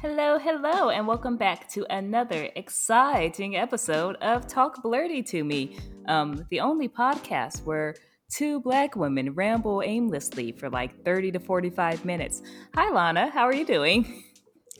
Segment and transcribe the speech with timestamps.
[0.00, 6.46] Hello, hello, and welcome back to another exciting episode of Talk Blerdy to Me, um,
[6.50, 7.96] the only podcast where
[8.30, 12.42] two black women ramble aimlessly for like 30 to 45 minutes.
[12.76, 14.22] Hi, Lana, how are you doing?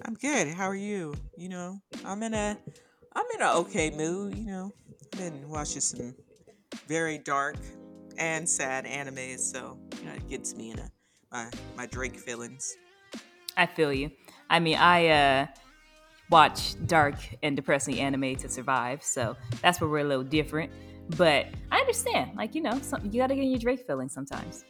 [0.04, 0.46] I'm good.
[0.54, 1.15] How are you?
[1.37, 2.56] You know, I'm in a
[3.12, 4.71] I'm in an okay mood, you know.
[5.03, 6.14] I've been watching some
[6.87, 7.56] very dark
[8.19, 10.88] and sad animes, so you know, it gets me in a
[11.32, 12.76] my my Drake feelings.
[13.56, 14.12] I feel you.
[14.51, 15.46] I mean, I uh,
[16.30, 20.73] watch dark and depressing anime to survive, so that's where we're a little different.
[21.16, 24.12] But I understand, like you know, some, you got to get in your Drake feelings
[24.12, 24.64] sometimes.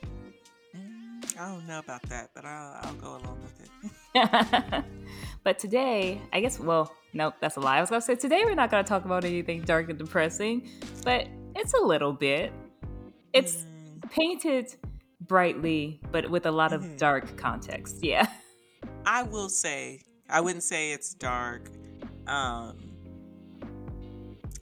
[0.77, 4.85] Mm, I don't know about that, but I'll, I'll go along with it.
[5.45, 7.79] but today, I guess, well, nope, that's a lie.
[7.79, 10.69] I was gonna say today we're not gonna talk about anything dark and depressing,
[11.05, 12.53] but it's a little bit.
[13.33, 14.11] It's mm.
[14.11, 14.75] painted
[15.21, 16.97] brightly, but with a lot of mm-hmm.
[16.97, 18.03] dark context.
[18.03, 18.29] Yeah.
[19.11, 21.71] I will say, I wouldn't say it's dark.
[22.27, 22.77] Um,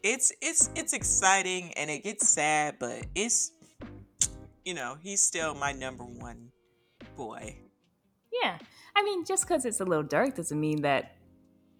[0.04, 3.50] it's it's it's exciting and it gets sad, but it's
[4.64, 6.52] you know he's still my number one
[7.16, 7.56] boy.
[8.40, 8.58] Yeah,
[8.94, 11.16] I mean, just because it's a little dark doesn't mean that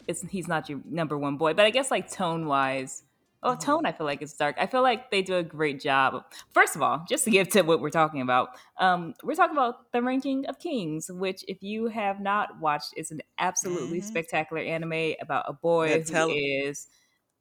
[0.09, 1.55] it's he's not your number one boy.
[1.55, 3.05] But I guess like tone wise,
[3.47, 4.57] Oh, tone, I feel like it's dark.
[4.59, 6.25] I feel like they do a great job.
[6.53, 9.93] First of all, just to give to what we're talking about, um, we're talking about
[9.93, 14.09] the ranking of kings, which, if you have not watched, is an absolutely mm-hmm.
[14.09, 16.89] spectacular anime about a boy yeah, who is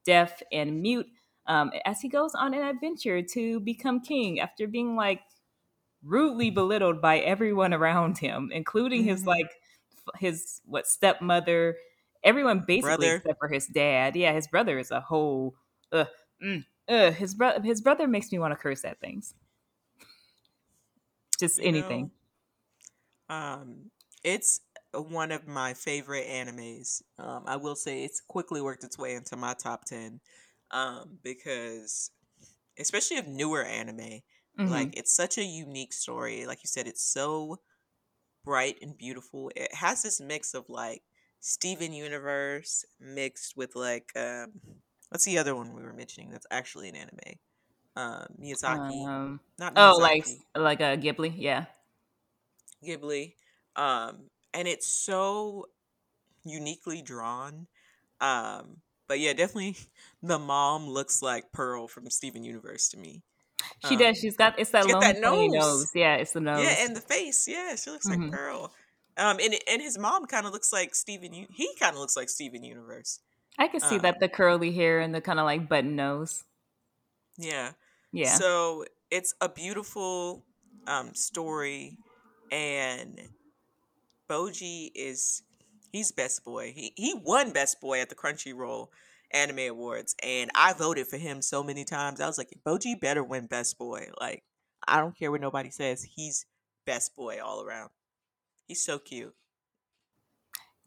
[0.06, 1.08] deaf and mute
[1.48, 5.22] um, as he goes on an adventure to become king after being like
[6.04, 9.10] rudely belittled by everyone around him, including mm-hmm.
[9.10, 9.52] his like
[10.18, 11.78] his what stepmother,
[12.24, 13.16] everyone basically brother.
[13.16, 14.16] except for his dad.
[14.16, 15.56] Yeah, his brother is a whole
[15.92, 16.06] uh,
[16.44, 19.34] mm, uh, his brother his brother makes me want to curse at things.
[21.40, 22.12] Just you anything.
[23.30, 23.76] Know, um,
[24.24, 24.62] it's
[24.94, 27.02] one of my favorite animes.
[27.20, 30.20] Um, I will say it's quickly worked its way into my top ten.
[30.72, 32.12] Um, because
[32.80, 34.68] especially of newer anime, mm-hmm.
[34.68, 36.46] like it's such a unique story.
[36.46, 37.60] Like you said, it's so
[38.44, 39.52] bright and beautiful.
[39.56, 41.04] It has this mix of like
[41.40, 44.54] Steven Universe mixed with like um
[45.16, 47.40] What's the other one we were mentioning that's actually an anime?
[47.96, 49.08] Uh, Miyazaki.
[49.08, 49.96] Um, not Miyazaki.
[49.96, 51.68] Oh, like like a Ghibli, yeah.
[52.86, 53.32] Ghibli.
[53.78, 54.24] Um,
[54.54, 55.70] and it's so
[56.44, 57.68] uniquely drawn.
[58.20, 59.78] Um, but yeah, definitely
[60.22, 63.22] the mom looks like Pearl from Steven Universe to me.
[63.88, 64.18] She um, does.
[64.18, 65.54] She's got it's that long that nose.
[65.54, 65.92] nose.
[65.96, 66.62] Yeah, it's the nose.
[66.62, 67.48] Yeah, and the face.
[67.48, 68.32] Yeah, she looks like mm-hmm.
[68.32, 68.74] Pearl.
[69.16, 71.32] Um, and and his mom kind of looks like Steven.
[71.32, 73.22] He kind of looks like Steven Universe.
[73.58, 76.44] I can see um, that the curly hair and the kind of like button nose.
[77.38, 77.72] Yeah.
[78.12, 78.36] Yeah.
[78.36, 80.44] So it's a beautiful
[80.88, 81.98] um, story,
[82.52, 83.20] and
[84.30, 85.44] Boji is
[85.92, 86.74] he's best boy.
[86.76, 88.88] He he won best boy at the Crunchyroll
[89.32, 92.22] Anime Awards, and I voted for him so many times.
[92.22, 94.10] I was like, Boji better win best boy.
[94.20, 94.44] Like
[94.88, 96.04] I don't care what nobody says.
[96.04, 96.46] He's
[96.86, 97.90] best boy all around.
[98.68, 99.36] He's so cute.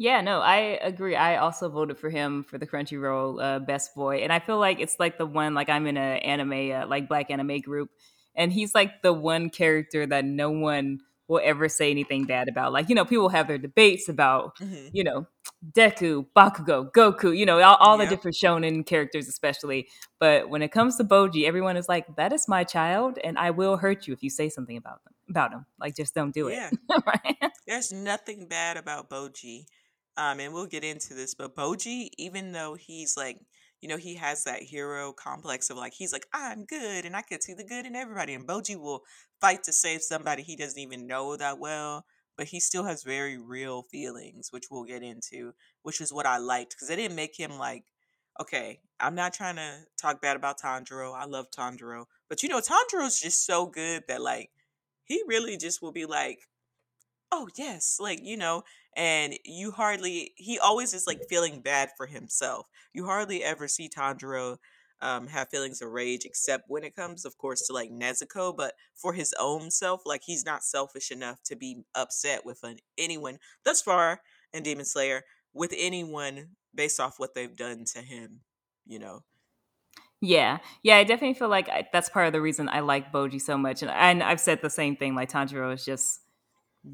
[0.01, 1.17] Yeah, no, I agree.
[1.17, 4.79] I also voted for him for the Crunchyroll uh, Best Boy, and I feel like
[4.79, 7.91] it's like the one like I'm in an anime uh, like Black anime group,
[8.37, 12.73] and he's like the one character that no one will ever say anything bad about.
[12.73, 14.87] Like you know, people have their debates about mm-hmm.
[14.93, 15.27] you know
[15.73, 18.09] Deku, Bakugo, Goku, you know all, all yep.
[18.09, 19.89] the different shonen characters, especially.
[20.21, 23.51] But when it comes to Boji, everyone is like, "That is my child, and I
[23.51, 25.67] will hurt you if you say something about them about him.
[25.81, 26.71] Like just don't do it." Yeah,
[27.05, 27.37] right?
[27.67, 29.67] There's nothing bad about Bojji
[30.19, 33.39] um, and we'll get into this, but Boji, even though he's like,
[33.81, 37.23] you know, he has that hero complex of like, he's like, I'm good and I
[37.23, 38.35] can see the good in everybody.
[38.35, 39.03] And Boji will
[39.41, 42.05] fight to save somebody he doesn't even know that well,
[42.37, 45.53] but he still has very real feelings, which we'll get into,
[45.85, 47.85] which is what I liked because they didn't make him like,
[48.41, 51.15] okay, I'm not trying to talk bad about Tanjiro.
[51.15, 52.07] I love Tanjiro.
[52.29, 54.51] But you know, Tanjiro's just so good that like,
[55.05, 56.41] he really just will be like,
[57.31, 58.63] oh yes like you know
[58.99, 63.89] and you hardly he always is like feeling bad for himself you hardly ever see
[63.89, 64.59] tanjiro
[65.01, 68.75] um, have feelings of rage except when it comes of course to like nezuko but
[68.95, 73.39] for his own self like he's not selfish enough to be upset with an, anyone
[73.65, 74.21] thus far
[74.53, 75.23] in demon slayer
[75.55, 78.41] with anyone based off what they've done to him
[78.85, 79.23] you know
[80.21, 83.41] yeah, yeah, I definitely feel like I, that's part of the reason I like Boji
[83.41, 85.15] so much, and, and I've said the same thing.
[85.15, 86.23] Like Tanjiro is just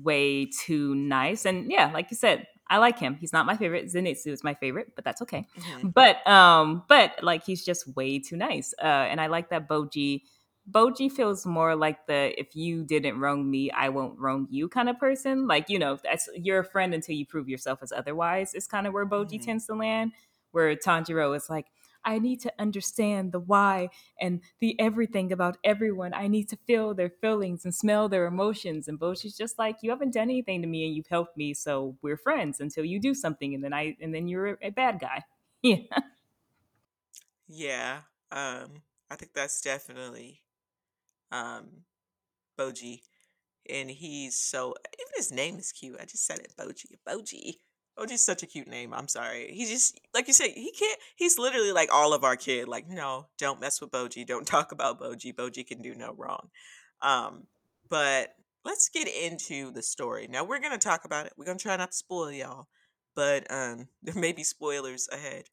[0.03, 1.45] way too nice.
[1.45, 3.17] And yeah, like you said, I like him.
[3.21, 3.87] He's not my favorite.
[3.87, 5.47] Zenitsu is my favorite, but that's okay.
[5.59, 5.89] Mm-hmm.
[5.89, 8.75] But um, but like he's just way too nice.
[8.83, 10.23] Uh, and I like that Boji.
[10.71, 14.89] Boji feels more like the if you didn't wrong me, I won't wrong you kind
[14.89, 15.47] of person.
[15.47, 18.87] Like, you know, that's you're a friend until you prove yourself as otherwise, is kind
[18.87, 20.13] of where Bojji hmm tends to land.
[20.53, 21.67] Where Tanjiro is like,
[22.05, 23.89] I need to understand the why
[24.21, 26.15] and the everything about everyone.
[26.15, 28.89] I need to feel their feelings and smell their emotions.
[28.89, 31.97] And Bojji's just like, you haven't done anything to me and you've helped me, so
[32.03, 35.23] we're friends until you do something and then I and then you're a bad guy.
[35.63, 35.79] Yeah.
[37.49, 38.01] Yeah.
[38.31, 40.43] Um, I think that's definitely
[41.33, 41.85] um
[42.59, 43.03] Boji.
[43.69, 45.99] And he's so even his name is cute.
[46.01, 46.97] I just said it, Boji.
[47.09, 47.59] Boji.
[47.99, 48.93] Boji's such a cute name.
[48.93, 49.53] I'm sorry.
[49.53, 52.69] He's just like you say, he can't he's literally like all of our kid.
[52.69, 54.27] Like, no, don't mess with Boji.
[54.27, 55.35] Don't talk about Boji.
[55.35, 56.49] Boji can do no wrong.
[57.03, 57.47] Um,
[57.89, 60.27] but let's get into the story.
[60.29, 61.35] Now we're gonna talk about it.
[61.37, 62.69] We're gonna try not to spoil y'all,
[63.15, 65.45] but um there may be spoilers ahead.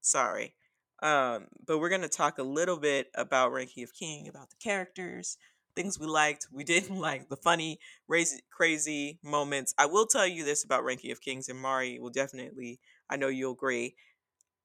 [0.00, 0.54] Sorry.
[1.02, 5.36] Um, but we're gonna talk a little bit about Ranking of King, about the characters,
[5.76, 7.78] things we liked, we didn't like, the funny,
[8.08, 9.74] crazy, crazy moments.
[9.78, 13.28] I will tell you this about Ranking of Kings, and Mari will definitely, I know
[13.28, 13.96] you'll agree,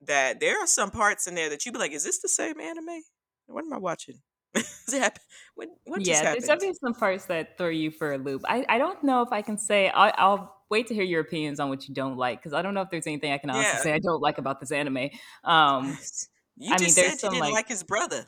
[0.02, 2.60] that there are some parts in there that you'd be like, is this the same
[2.60, 3.04] anime?
[3.48, 4.22] What am I watching?
[5.56, 8.42] What, what just Yeah, there's definitely some parts that throw you for a loop.
[8.46, 11.60] I, I don't know if I can say, I, I'll wait to hear your opinions
[11.60, 13.78] on what you don't like, because I don't know if there's anything I can honestly
[13.78, 13.84] Yeah.
[13.84, 15.10] say I don't like about this anime.
[15.44, 15.98] Um,
[16.58, 18.28] You I mean, just there's said you some didn't like, like his brother.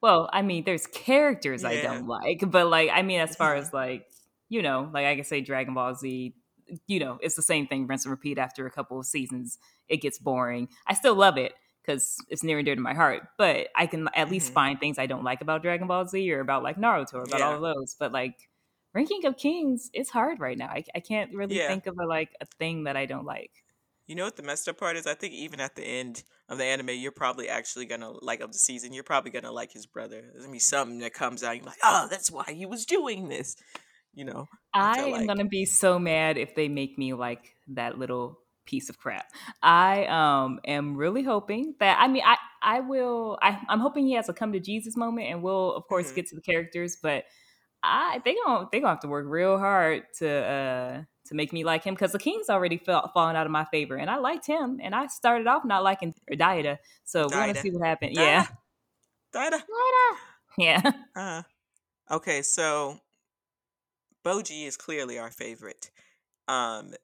[0.00, 3.72] Well, I mean, there's characters I don't like, but like, I mean, as far as
[3.72, 4.06] like,
[4.48, 6.34] you know, like I can say Dragon Ball Z,
[6.86, 9.58] you know, it's the same thing, rinse and repeat after a couple of seasons.
[9.88, 10.68] It gets boring.
[10.86, 11.52] I still love it
[11.82, 14.78] because it's near and dear to my heart, but I can at least hmm find
[14.78, 17.56] things I don't like about Dragon Ball Z or about like Naruto or about all
[17.56, 17.96] of those.
[17.98, 18.48] But like,
[18.92, 20.66] Ranking of Kings, it's hard right now.
[20.68, 21.66] I, I can't really Yeah.
[21.66, 23.52] think of a like a thing that I don't like.
[24.10, 25.06] You know what the messed up part is?
[25.06, 28.50] I think even at the end of the anime, you're probably actually gonna like of
[28.52, 28.92] the season.
[28.92, 30.20] You're probably gonna like his brother.
[30.32, 31.56] There's gonna be something that comes out.
[31.56, 33.54] You're like, oh, that's why he was doing this.
[34.12, 37.54] You know, I I am like, gonna be so mad if they make me like
[37.68, 39.26] that little piece of crap.
[39.62, 44.14] I um am really hoping that I mean I I will I, I'm hoping he
[44.14, 46.96] has a come to Jesus moment and we'll of course hmm get to the characters,
[47.02, 47.24] but
[47.82, 51.64] I they gonna they gonna have to work real hard to uh to make me
[51.64, 54.46] like him because the King's already fell fallen out of my favor and I liked
[54.46, 58.14] him and I started off not liking Daida, so we're gonna see what happened.
[58.14, 58.46] Yeah,
[59.34, 60.16] Dida, Dida.
[60.58, 61.42] yeah, Uh,
[62.10, 62.98] okay, so
[64.24, 65.90] Boji is clearly our favorite.
[66.48, 66.94] Um,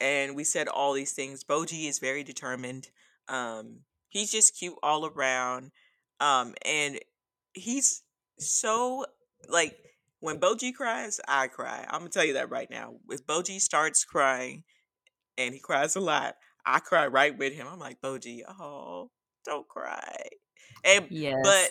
[0.00, 1.42] and we said all these things.
[1.42, 2.88] Boji is very determined.
[3.28, 5.72] Um, he's just cute all around.
[6.20, 7.00] Um, and
[7.54, 8.02] he's
[8.38, 9.04] so
[9.48, 9.76] like
[10.26, 11.86] when Boji cries, I cry.
[11.88, 12.94] I'm gonna tell you that right now.
[13.10, 14.64] If Boji starts crying
[15.38, 16.34] and he cries a lot,
[16.66, 17.68] I cry right with him.
[17.70, 19.10] I'm like, Boji, oh,
[19.44, 20.16] don't cry.
[20.84, 21.06] And
[21.42, 21.70] but.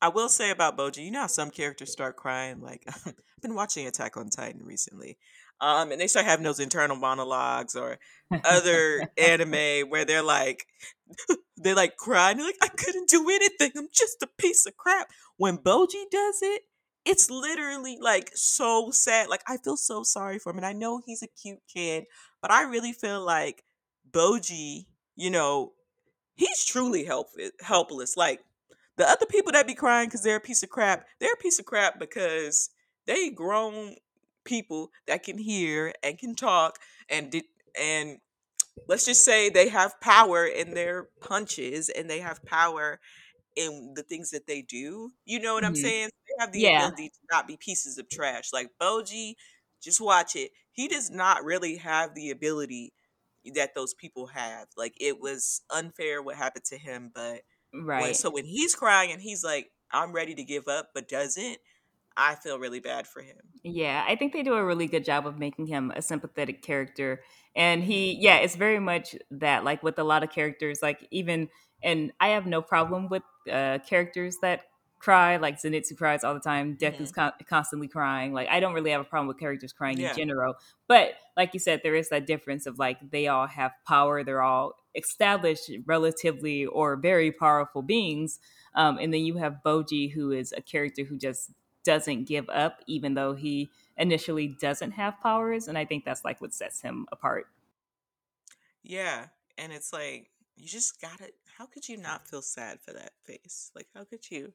[0.00, 2.60] I will say about Boji, you know how some characters start crying?
[2.60, 5.18] Like I've been watching Attack on Titan recently.
[5.60, 7.98] Um, and they start having those internal monologues or
[8.44, 10.66] other anime where they're like
[11.62, 13.72] they like cry and they're like, I couldn't do anything.
[13.76, 15.08] I'm just a piece of crap.
[15.36, 16.62] When Boji does it,
[17.04, 19.28] it's literally like so sad.
[19.28, 20.58] Like I feel so sorry for him.
[20.58, 22.04] And I know he's a cute kid,
[22.42, 23.64] but I really feel like
[24.10, 24.86] Boji,
[25.16, 25.72] you know,
[26.36, 28.16] he's truly help- eh, helpless.
[28.16, 28.40] Like
[28.96, 31.58] the other people that be crying because they're a piece of crap, they're a piece
[31.58, 32.70] of crap because
[33.06, 33.96] they grown
[34.44, 36.78] people that can hear and can talk
[37.08, 37.44] and did
[37.80, 38.18] and
[38.88, 42.98] let's just say they have power in their punches and they have power
[43.58, 45.12] in the things that they do.
[45.24, 45.76] You know what I'm Mhm.
[45.76, 46.10] saying?
[46.28, 48.52] They have the Yeah, ability to not be pieces of trash.
[48.52, 49.34] Like Boji,
[49.82, 50.52] just watch it.
[50.72, 52.94] He does not really have the ability
[53.54, 54.68] that those people have.
[54.76, 57.42] Like it was unfair what happened to him, but
[57.92, 58.14] when right.
[58.14, 61.58] so when he's crying and he's like, I'm ready to give up, but doesn't,
[62.16, 63.54] I feel really bad for him.
[63.64, 67.22] Yeah, I think they do a really good job of making him a sympathetic character.
[67.56, 71.48] And he, yeah, it's very much that, like with a lot of characters, like even,
[71.82, 74.64] and I have no problem with uh, characters that
[74.98, 78.32] cry, like Zenitsu cries all the time, Deku's hmm con- constantly crying.
[78.32, 80.56] Like, I don't really have a problem with characters crying in general.
[80.88, 84.42] But like you said, there is that difference of like they all have power, they're
[84.42, 88.40] all established, relatively, or very powerful beings.
[88.74, 91.50] Um, and then you have Boji, who is a character who just
[91.84, 95.68] doesn't give up, even though he initially doesn't have powers.
[95.68, 97.46] And I think that's like what sets him apart.
[98.82, 99.26] Yeah.
[99.56, 103.70] And it's like, you just gotta, how could you not feel sad for that face?
[103.74, 104.52] Like, how could you?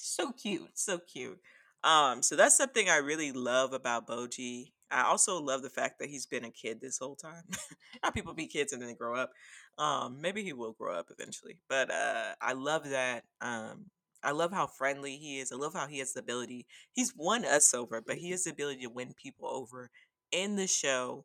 [0.00, 1.38] so cute, so cute.
[1.84, 4.72] Um, so that's something I really love about Boji.
[4.90, 7.44] I also love the fact that he's been a kid this whole time.
[8.02, 9.30] How people be kids and then grow up.
[9.78, 13.24] Um, maybe he will grow up eventually, but uh, I love that.
[13.40, 13.86] Um,
[14.22, 15.50] I love how friendly he is.
[15.50, 16.66] I love how he has the ability.
[16.92, 19.90] He's won us over, but he has the ability to win people over
[20.30, 21.24] in the show.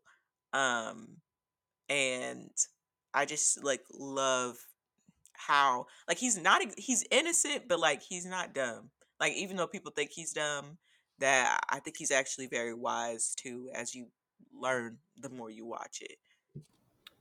[0.53, 1.17] Um,
[1.89, 2.51] and
[3.13, 4.57] I just like love
[5.37, 8.91] how like he's not he's innocent, but like he's not dumb.
[9.19, 10.77] Like even though people think he's dumb,
[11.19, 13.69] that I think he's actually very wise too.
[13.73, 14.07] As you
[14.53, 16.17] learn, the more you watch it.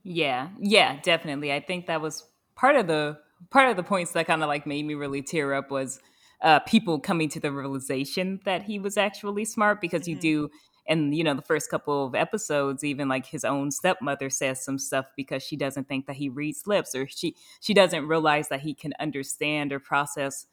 [0.03, 1.53] Yeah, yeah, definitely.
[1.53, 3.19] I think that was part of the
[3.51, 6.01] part of the points that kind of like made me really tear up was
[6.43, 10.51] uh, people coming to the realization that he was actually smart because you hmm do
[10.87, 14.79] and you know the first couple of episodes even like his own stepmother says some
[14.79, 18.61] stuff because she doesn't think that he reads lips or she she doesn't realize that
[18.61, 20.47] he can understand or process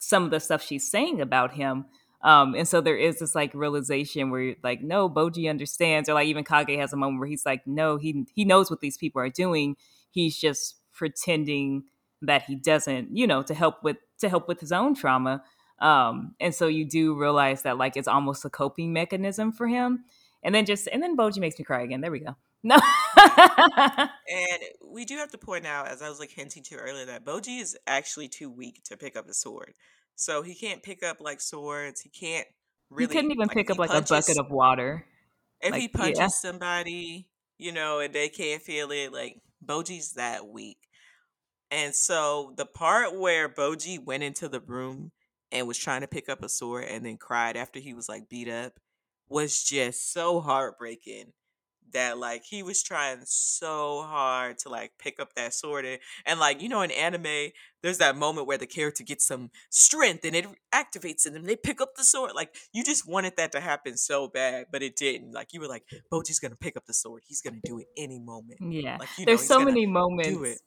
[0.00, 1.84] some of the stuff she's saying about him.
[2.22, 6.26] Um, and so there is this like realization where like, no, Boji understands, or like
[6.26, 9.22] even Kage has a moment where he's like, no, he he knows what these people
[9.22, 9.76] are doing.
[10.10, 11.84] He's just pretending
[12.22, 15.42] that he doesn't, you know, to help with to help with his own trauma.
[15.80, 20.04] Um, and so you do realize that like it's almost a coping mechanism for him.
[20.42, 22.00] And then just and then Boji makes me cry again.
[22.00, 22.36] There we go.
[22.62, 22.78] No.
[24.30, 27.24] And we do have to point out, as I was like hinting to earlier, that
[27.24, 29.74] Boji is actually too weak to pick up a sword.
[30.14, 32.00] So he can't pick up like swords.
[32.00, 32.46] He can't
[32.90, 33.06] really.
[33.06, 35.04] he couldn't even like pick up like a bucket of water.
[35.60, 36.00] if Like, he yeah.
[36.00, 37.26] punches somebody,
[37.58, 40.78] you know, and they can't feel it, like Boji's that weak.
[41.72, 45.12] And so the part where Boji went into the room
[45.52, 48.28] and was trying to pick up a sword and then cried after he was like
[48.28, 48.78] beat up
[49.28, 51.32] was just so heartbreaking
[51.92, 56.38] that like he was trying so hard to like pick up that sword and, and
[56.38, 57.50] like you know in anime
[57.82, 61.56] there's that moment where the character gets some strength and it activates it and they
[61.56, 64.94] pick up the sword like you just wanted that to happen so bad but it
[64.94, 67.86] didn't like you were like Boji's gonna pick up the sword he's gonna do it
[67.96, 68.96] any moment Yeah.
[69.00, 70.60] like you know There's so many moments.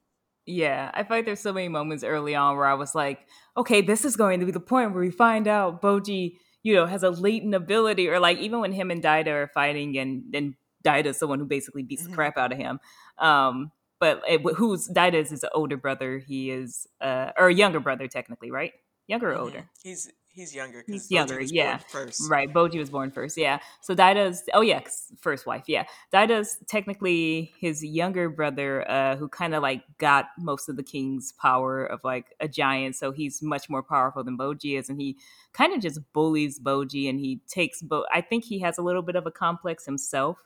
[0.45, 0.91] Yeah.
[0.93, 4.03] I feel like there's so many moments early on where I was like, okay, this
[4.05, 7.09] is going to be the point where we find out Boji, you know, has a
[7.09, 8.09] latent ability.
[8.09, 11.45] Or like even when him and Daida are fighting and then Daida's the one who
[11.45, 12.79] basically beats the hmm crap out of him.
[13.17, 16.17] Um, but it, who's Daida's his older brother.
[16.19, 18.73] He is, uh, or younger brother technically, right?
[19.07, 19.69] Younger or hmm older?
[19.81, 21.77] he's he's younger He's younger, was born yeah.
[21.77, 22.51] first Right.
[22.51, 23.59] Boji was born first, yeah.
[23.81, 24.81] So Daida's oh yeah,
[25.19, 25.85] first wife, yeah.
[26.11, 31.31] Daida's technically his younger brother, uh, who kind of like got most of the king's
[31.33, 32.95] power of like a giant.
[32.95, 35.17] So he's much more powerful than Boji is, and he
[35.53, 38.05] kind of just bullies Boji, and he takes Bo.
[38.11, 40.37] I think he has a little bit of a complex himself.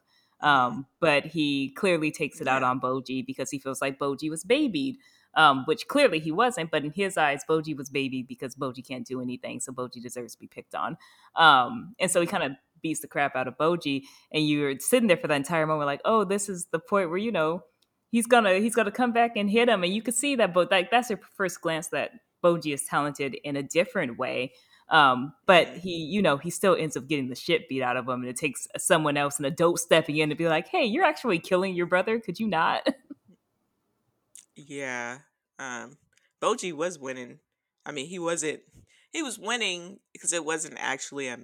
[0.41, 4.29] hmm Um, but he clearly takes it out on Boji because he feels like Boji
[4.29, 4.97] was babied
[5.37, 6.71] um, which clearly he wasn't.
[6.71, 10.33] But in his eyes, Boji was baby because Boji can't do anything, so Boji deserves
[10.33, 10.97] to be picked on.
[11.35, 12.51] Um, and so he kind of
[12.81, 16.01] beats the crap out of Boji, and you're sitting there for the entire moment, like,
[16.03, 17.63] oh, this is the point where you know
[18.09, 20.53] he's gonna he's gonna come back and hit him, and you can see that.
[20.53, 22.11] But like that's your first glance that
[22.43, 24.53] Boji is talented in a different way.
[24.89, 28.07] Um, but he, you know, he still ends up getting the shit beat out of
[28.07, 31.03] him, and it takes someone else, an adult, stepping in to be like, "Hey, you're
[31.03, 32.19] actually killing your brother.
[32.19, 32.87] Could you not?"
[34.57, 35.19] Yeah.
[35.59, 35.97] Um
[36.41, 37.39] Boji was winning.
[37.85, 38.61] I mean, he wasn't
[39.11, 41.37] he was winning because it wasn't actually a,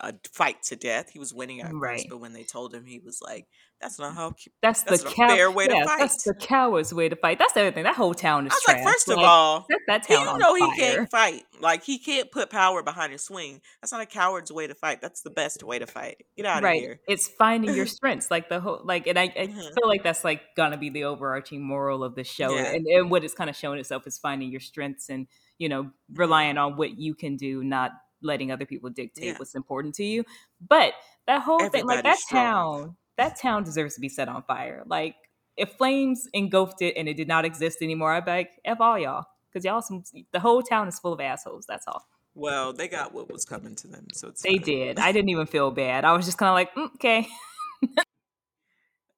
[0.00, 1.10] a fight to death.
[1.10, 3.46] He was winning at first, but when they told him he was like,
[3.80, 5.28] that's not how cu- That's the cow.
[5.28, 7.38] fair way to Yeah, that's the coward's way to fight.
[7.38, 7.84] That's the other thing.
[7.84, 8.52] That whole town is.
[8.52, 8.92] I was like, trash.
[8.92, 10.76] first of Like, all, set that he town on know he fire.
[10.76, 11.44] can't fight.
[11.60, 13.60] Like he can't put power behind his swing.
[13.80, 15.00] That's not a coward's way to fight.
[15.00, 16.24] That's the best way to fight.
[16.36, 16.80] Get out of Right.
[16.80, 17.00] here.
[17.08, 18.30] It's finding your strengths.
[18.30, 21.04] Like the whole like and I, I hmm feel like that's like gonna be the
[21.04, 22.54] overarching moral of the show.
[22.54, 22.72] Yeah.
[22.74, 25.26] And, and what it's kind of showing itself is finding your strengths and,
[25.58, 27.92] you know, relying on what you can do, not
[28.22, 29.38] letting other people dictate Yeah.
[29.38, 30.24] what's important to you.
[30.60, 30.94] But
[31.26, 32.44] that whole thing, like that strong.
[32.44, 34.82] town, that town deserves to be set on fire.
[34.86, 35.16] Like
[35.56, 38.98] if flames engulfed it and it did not exist anymore, I'd be like, F all
[38.98, 39.26] y'all.
[39.52, 41.66] Because y'all some the whole town is full of assholes.
[41.66, 42.06] That's all.
[42.34, 44.62] Well, they got what was coming to them, so it's They fine.
[44.62, 44.98] did.
[44.98, 46.04] I didn't even feel bad.
[46.04, 47.28] I was just kind of like, mm, okay.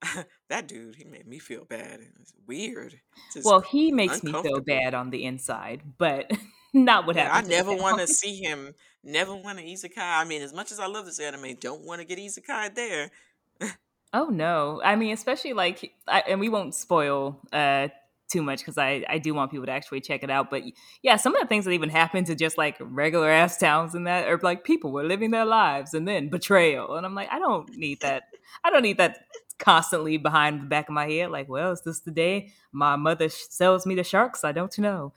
[0.49, 2.01] that dude, he made me feel bad.
[2.01, 3.01] It was weird.
[3.45, 6.31] Well, he makes me feel bad on the inside, but
[6.75, 8.75] not what Yeah, I happened the never want to see him.
[9.05, 9.99] Never want to isekai.
[9.99, 13.11] I mean, as much as I love this anime, don't want to get isekai there.
[14.15, 14.81] Oh no!
[14.85, 17.89] I mean, especially like, I, and we won't spoil uh
[18.31, 20.51] too much because I I do want people to actually check it out.
[20.51, 20.63] But
[21.03, 24.07] yeah, some of the things that even happen to just like regular ass towns and
[24.07, 27.39] that, or like people were living their lives and then betrayal, and I'm like, I
[27.39, 28.25] don't need that.
[28.65, 29.25] I don't need that
[29.59, 31.31] constantly behind the back of my head.
[31.31, 34.45] Like, well, is this the day my mother sells me the sharks?
[34.45, 35.13] I don't know.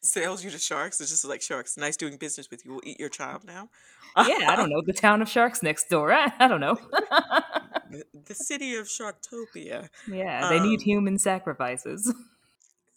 [0.00, 1.00] Sells you to sharks.
[1.00, 1.76] It's just like sharks.
[1.76, 2.72] Nice doing business with you.
[2.72, 3.68] We'll eat your child now.
[4.16, 6.12] Yeah, I don't know the town of sharks next door.
[6.12, 6.74] I, I don't know.
[7.90, 9.88] the, the city of Sharktopia.
[10.10, 12.12] yeah, they need Um, human sacrifices.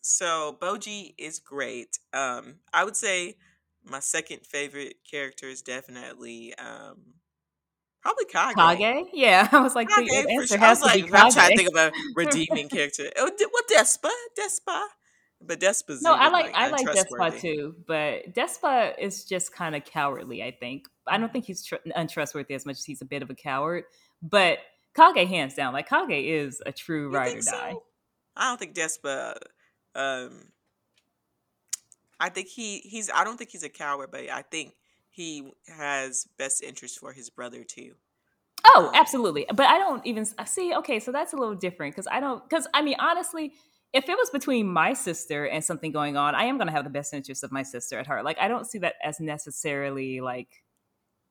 [0.02, 2.00] so Boji is great.
[2.14, 3.36] Um, I would say
[3.84, 6.98] my second favorite character is definitely um
[8.02, 8.56] probably Kage.
[8.56, 9.08] Kage?
[9.14, 10.58] Yeah, I was like, the Kage for answer sure.
[10.58, 13.12] Has to be like, I'm trying to think of a redeeming character.
[13.18, 14.10] Oh, what Despa?
[14.40, 14.86] Despa?
[15.46, 19.76] But Despa's No, I like like I like Despa too, but Despa is just kind
[19.76, 20.44] of cowardly.
[20.44, 23.30] I think I don't think he's tr- untrustworthy as much as he's a bit of
[23.30, 23.86] a coward.
[24.22, 24.60] But
[24.96, 27.74] Kage, hands down, like Kage is a true You ride or die.
[28.36, 29.36] I don't think Despa.
[29.96, 30.50] Um,
[32.20, 33.10] I think he he's.
[33.10, 34.74] I don't think he's a coward, but I think
[35.10, 37.94] he has best interest for his brother too.
[38.64, 39.46] Oh, Um, absolutely.
[39.50, 40.74] But I don't even see.
[40.76, 42.48] Okay, so that's a little different because I don't.
[42.48, 43.54] Because I mean, honestly,
[43.94, 46.86] if it was between my sister and something going on, I am going to have
[46.86, 48.24] the best interest of my sister at heart.
[48.24, 50.64] Like, I don't see that as necessarily like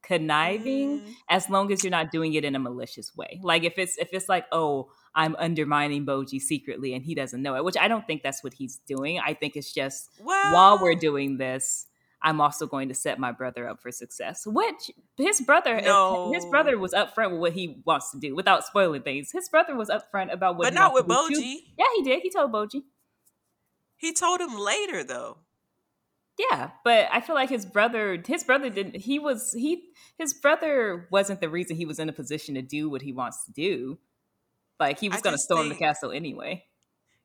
[0.02, 3.40] conniving mm, as long as you're not doing it in a malicious way.
[3.42, 7.56] Like if it's if it's like, oh, I'm undermining Boji secretly and he doesn't know
[7.56, 9.18] it, which I don't think that's what he's doing.
[9.18, 11.86] I think it's just while we're doing this,
[12.22, 14.42] I'm also going to set my brother up for success.
[14.46, 19.02] Which his brother his brother was upfront with what he wants to do without spoiling
[19.02, 19.30] things.
[19.32, 21.40] His brother was upfront about what but he not wants to with too.
[21.40, 21.56] Boji.
[21.78, 22.22] Yeah, he did.
[22.22, 22.82] He told Boji.
[23.96, 25.38] He told him later though.
[26.38, 28.96] Yeah, but I feel like his brother, his brother didn't.
[28.96, 29.82] He was he.
[30.16, 33.44] His brother wasn't the reason he was in a position to do what he wants
[33.44, 33.98] to do.
[34.78, 36.64] Like he was going to storm the castle anyway.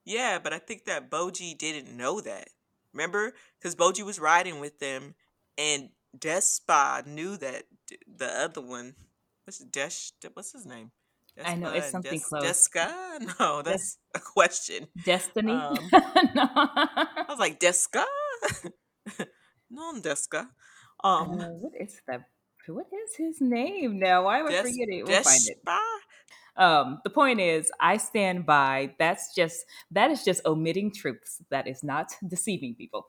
[0.05, 2.49] yeah, but I think that Boji didn't know that.
[2.95, 5.15] Remember, because Boji was riding with them,
[5.57, 7.63] and Despa knew that
[8.07, 8.95] the other one,
[9.43, 10.13] what's Desh?
[10.33, 10.91] What's his name?
[11.43, 12.69] I know it's something Des, close.
[12.71, 12.87] Desca?
[13.39, 14.87] No, Des- that's a question.
[15.03, 15.51] Destiny.
[15.51, 16.47] Um, no.
[16.55, 18.05] I was like Desca,
[19.69, 20.47] non Desca.
[21.03, 22.21] Um, Uh, what is that?
[22.67, 24.23] What is his name now?
[24.23, 25.03] Why am I Des forgetting?
[25.05, 25.59] We'll find it.
[26.57, 28.95] Um, the point is, I stand by.
[28.97, 31.41] That's just that is just omitting truths.
[31.49, 33.07] That is not deceiving people,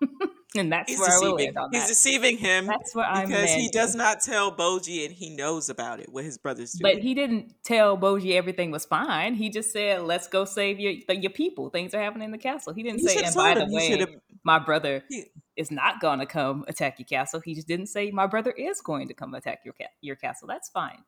[0.56, 1.54] and that's He's where deceiving.
[1.72, 1.88] He's that.
[1.88, 6.00] deceiving him That's where I'm because he does not tell Boji, and he knows about
[6.00, 6.08] it.
[6.10, 6.94] What his brother's doing.
[6.94, 9.34] But he didn't tell Boji everything was fine.
[9.34, 11.70] He just said, "Let's go save your your people.
[11.70, 13.70] Things are happening in the castle." He didn't He say, "And by the him.
[13.70, 15.24] He should way, my brother He,
[15.56, 18.80] is not going to come attack your castle." He just didn't say, "My brother is
[18.80, 21.02] going to come attack your ca- your castle." That's fine.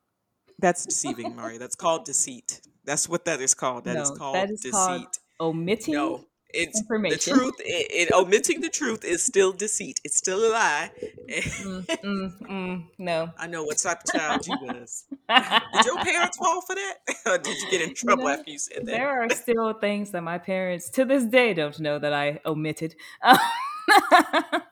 [0.59, 1.57] That's deceiving, Mari.
[1.57, 2.61] That's called deceit.
[2.85, 3.85] That's what that is called.
[3.85, 5.19] That is No, that called is called deceit.
[5.39, 7.55] omitting No, it's the truth.
[7.59, 9.99] It, it omitting the truth is still deceit.
[10.03, 10.91] It's still a lie.
[11.29, 13.29] Mm, mm, mm, no.
[13.37, 15.03] I know what type of child you was.
[15.09, 18.49] Did your parents fall for that, or did you get in you trouble know, after
[18.51, 18.85] you said that?
[18.85, 22.95] there are still things that my parents to this day don't know that I omitted.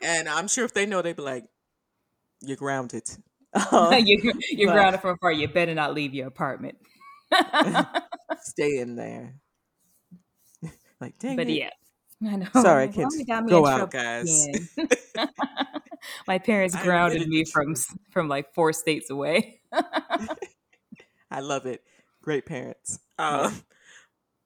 [0.01, 1.45] And I'm sure if they know, they'd be like,
[2.41, 3.09] "You're grounded."
[3.71, 5.31] Uh, you, you're but grounded from afar.
[5.31, 6.77] You better not leave your apartment.
[8.41, 9.35] stay in there.
[11.01, 11.57] Like, dang but it.
[11.57, 11.69] yeah,
[12.25, 12.47] I know.
[12.53, 13.17] Sorry, kids.
[13.17, 14.47] they got me Go out, guys.
[16.25, 17.75] my parents grounded me from
[18.11, 19.59] from like four states away.
[21.29, 21.83] I love it.
[22.21, 22.97] Great parents.
[23.19, 23.61] Um,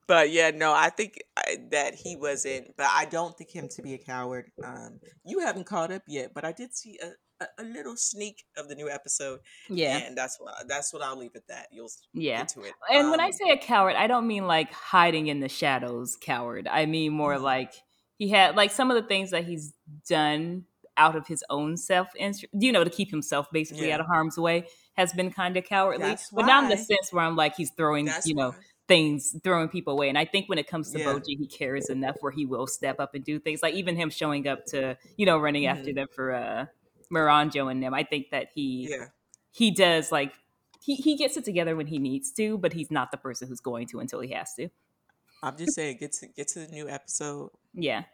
[0.08, 2.76] but yeah, no, I think I, that he wasn't.
[2.76, 4.50] But I don't think him to be a coward.
[4.62, 8.44] Um, you haven't caught up yet, but I did see a, a, a little sneak
[8.56, 10.02] of the new episode, Yeah.
[10.06, 11.68] and that's what that's what I'll leave at that.
[11.72, 12.38] You'll Yeah.
[12.38, 12.76] get to it.
[12.92, 16.16] And when I Um, say a coward, I don't mean like hiding in the shadows
[16.20, 16.68] coward.
[16.68, 17.42] I mean more mhm.
[17.42, 17.74] like
[18.18, 19.72] he had like some of the things that he's
[20.08, 20.64] done
[20.96, 24.06] out of his own self interest, you know, to keep himself basically yeah, out of
[24.06, 27.36] harm's way has been kind of cowardly, that's but not in the sense where I'm
[27.36, 28.64] like he's throwing, That's you know, why.
[28.88, 30.08] things, throwing people away.
[30.08, 31.00] And I think when it comes to Yeah.
[31.00, 33.62] Boji, he cares enough where he will step up and do things.
[33.62, 36.66] Like even him showing up to, you know, running after hmm them for uh
[37.12, 37.94] Miranjo and them.
[37.94, 39.06] I think that he Yeah.
[39.50, 40.32] he does like
[40.82, 43.60] he, he gets it together when he needs to, but he's not the person who's
[43.60, 44.68] going to until he has to.
[45.42, 47.50] I'm just saying, get to get to the new episode.
[47.74, 48.04] Yeah.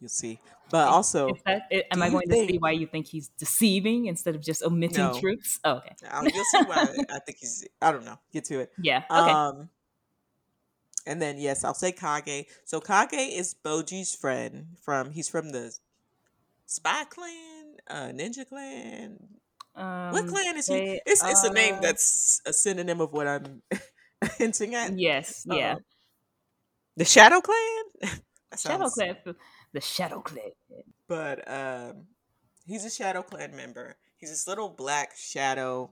[0.00, 0.40] You'll see.
[0.70, 4.40] But also, that, am I going to see why you think he's deceiving instead of
[4.40, 5.60] just omitting No, truths?
[5.62, 5.94] Oh, okay.
[6.10, 7.66] um, you'll see why I think he's.
[7.82, 8.16] I don't know.
[8.32, 8.72] Get to it.
[8.82, 9.02] Yeah.
[9.10, 9.30] Okay.
[9.30, 9.68] Um,
[11.06, 12.46] and then yes, I'll say Kage.
[12.64, 15.10] So Kage is Boji's friend from.
[15.10, 15.76] He's from the
[16.66, 17.59] Spy Clan,
[17.90, 19.18] uh, Ninja Clan.
[20.08, 20.80] What Um, clan is he?
[20.80, 23.62] they It's it's a name that's a synonym of what I'm
[24.38, 24.98] hinting at.
[24.98, 25.76] yes, yeah.
[26.96, 27.84] The Shadow Clan.
[28.56, 28.94] Shadow sounds.
[28.94, 29.16] Clan,
[29.72, 30.52] the Shadow Clan.
[31.08, 32.06] But um,
[32.66, 33.96] he's a Shadow Clan member.
[34.18, 35.90] He's this little black shadow.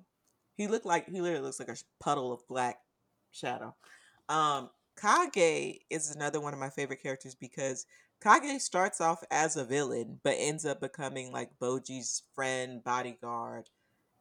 [0.56, 2.78] He looked like he literally looks like a puddle of black
[3.30, 3.74] shadow.
[4.28, 7.86] Um, Kage is another one of my favorite characters because
[8.22, 13.70] Kage starts off as a villain, but ends up becoming like Boji's friend, bodyguard,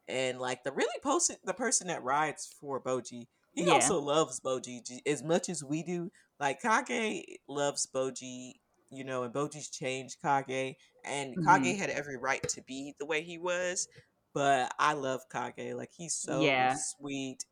[0.08, 3.28] and like the really post the person that rides for Boji.
[3.54, 3.68] He Yeah.
[3.68, 8.54] also loves Boji as much as we do, Like Kage loves Boji,
[8.90, 13.06] you know, and Boji's changed Kage, and hmm Kage had every right to be the
[13.06, 13.88] way he was.
[14.34, 15.74] But I love Kage.
[15.74, 17.44] Like he's so Yeah, sweet,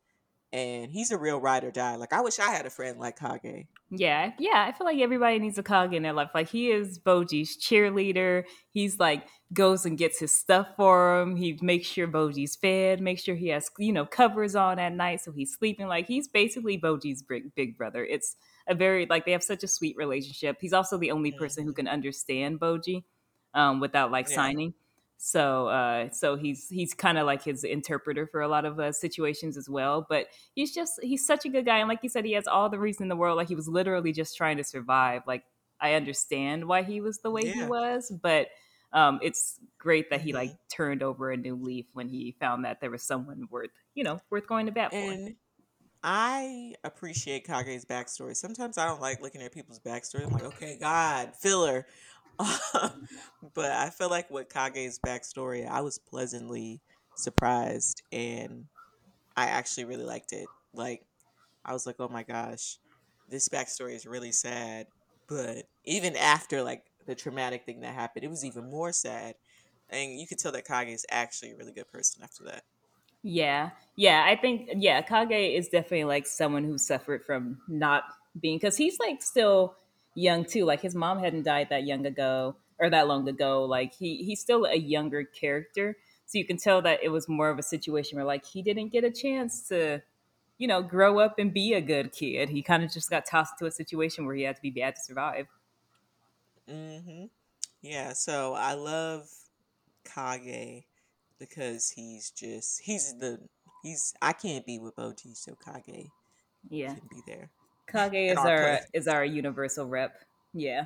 [0.51, 1.95] and he's a real ride or die.
[1.95, 3.67] Like I wish I had a friend like Kage.
[3.89, 6.31] Yeah, yeah, I feel like everybody needs a cog in their life.
[6.35, 8.43] Like he is Boji's cheerleader.
[8.71, 11.37] He's like goes and gets his stuff for him.
[11.37, 15.21] He makes sure Boji's fed, makes sure he has you know covers on at night
[15.21, 15.87] so he's sleeping.
[15.87, 18.03] Like he's basically Boji's big, big brother.
[18.03, 18.35] It's
[18.67, 20.57] a very like they have such a sweet relationship.
[20.59, 23.03] He's also the only person who can understand Boji
[23.53, 24.73] um, without like Yeah, signing.
[25.17, 28.91] So uh, so he's he's kind of like his interpreter for a lot of uh,
[28.91, 30.05] situations as well.
[30.07, 32.69] But he's just he's such a good guy and like you said he has all
[32.69, 35.43] the reason in the world like he was literally just trying to survive like
[35.79, 38.47] i understand why he was the way he was but
[38.93, 42.65] um it's great that he like hmm turned over a new leaf when he found
[42.65, 45.15] that there was someone worth you know worth going to bat for
[46.03, 48.35] I appreciate Kage's backstory.
[48.35, 50.23] Sometimes I don't like looking at people's backstory.
[50.25, 51.85] I'm like, okay, God, filler.
[53.53, 56.81] but I feel like with Kage's backstory, I was pleasantly
[57.15, 58.65] surprised and
[59.35, 60.47] I actually really liked it.
[60.73, 61.03] Like,
[61.65, 62.77] I was like, oh my gosh,
[63.29, 64.87] this backstory is really sad.
[65.27, 69.35] But even after like the traumatic thing that happened, it was even more sad.
[69.89, 72.63] And you could tell that Kage is actually a really good person after that.
[73.23, 78.03] Yeah, yeah, I think yeah, Kage is definitely like someone who suffered from not
[78.39, 79.75] being because he's like still
[80.17, 80.65] young too.
[80.65, 83.63] Like his mom hadn't died that young ago or that long ago.
[83.65, 87.49] Like he he's still a younger character, so you can tell that it was more
[87.49, 90.01] of a situation where like he didn't get a chance to
[90.57, 92.49] you know grow up and be a good kid.
[92.49, 94.95] He kind of just got tossed into a situation where he had to be bad
[94.95, 95.47] to survive.
[96.69, 97.25] Mm-hmm.
[97.81, 99.29] Yeah, so I love
[100.05, 100.85] Kage
[101.39, 103.47] because he's just he's the
[103.83, 106.11] he's I can't be with Boji, so Kage
[106.69, 107.51] Yeah, can be there
[107.91, 110.23] Kage is our our is our universal rep.
[110.53, 110.85] Yeah,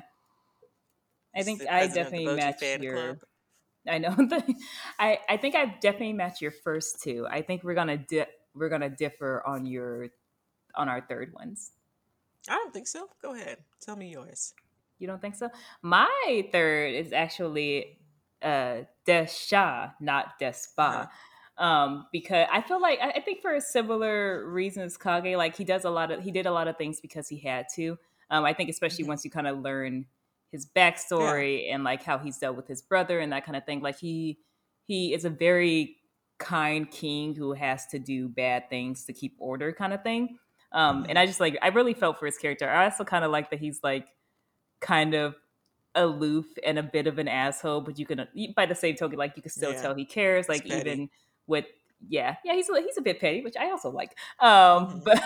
[1.34, 3.16] I think I president of the definitely match your club.
[3.88, 4.16] I know.
[4.98, 7.26] I I think I definitely match your first two.
[7.28, 10.08] I think we're gonna di- we're gonna differ on your
[10.74, 11.72] on our third ones.
[12.48, 13.08] I don't think so.
[13.20, 14.54] Go ahead, tell me yours.
[14.98, 15.48] You don't think so?
[15.82, 17.98] My third is actually
[18.42, 21.06] uh Desha, not Uh huh.
[21.58, 25.84] Um, because I feel like I, think for a similar reasons, Kage, like he does
[25.84, 27.98] a lot of he did a lot of things because he had to.
[28.30, 30.06] Um, I think especially hmm once you kind of learn
[30.50, 30.66] his
[31.16, 31.32] Yeah.
[31.34, 33.80] backstory and like how he's dealt with his brother and that kind of thing.
[33.80, 34.38] Like he
[34.86, 35.96] he is a very
[36.38, 40.38] kind king who has to do bad things to keep order kind of thing.
[40.72, 42.68] Um, and hmm I just like I really felt for his character.
[42.68, 44.08] I also kind of like that he's like
[44.80, 45.34] kind of
[45.94, 49.36] aloof and a bit of an asshole, but you can by the same token, like
[49.36, 49.74] you can still Yeah.
[49.74, 50.48] tell he cares.
[50.48, 51.10] Like even
[51.52, 51.66] with
[52.08, 54.16] yeah, yeah, he's a, he's a bit petty, which I also like.
[54.40, 55.22] Um, hmm but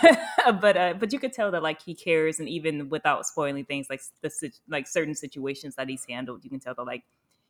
[0.60, 3.88] but uh, but you could tell that like he cares, and even without spoiling things,
[3.88, 4.30] like the
[4.68, 7.04] like certain situations that he's handled, you can tell that like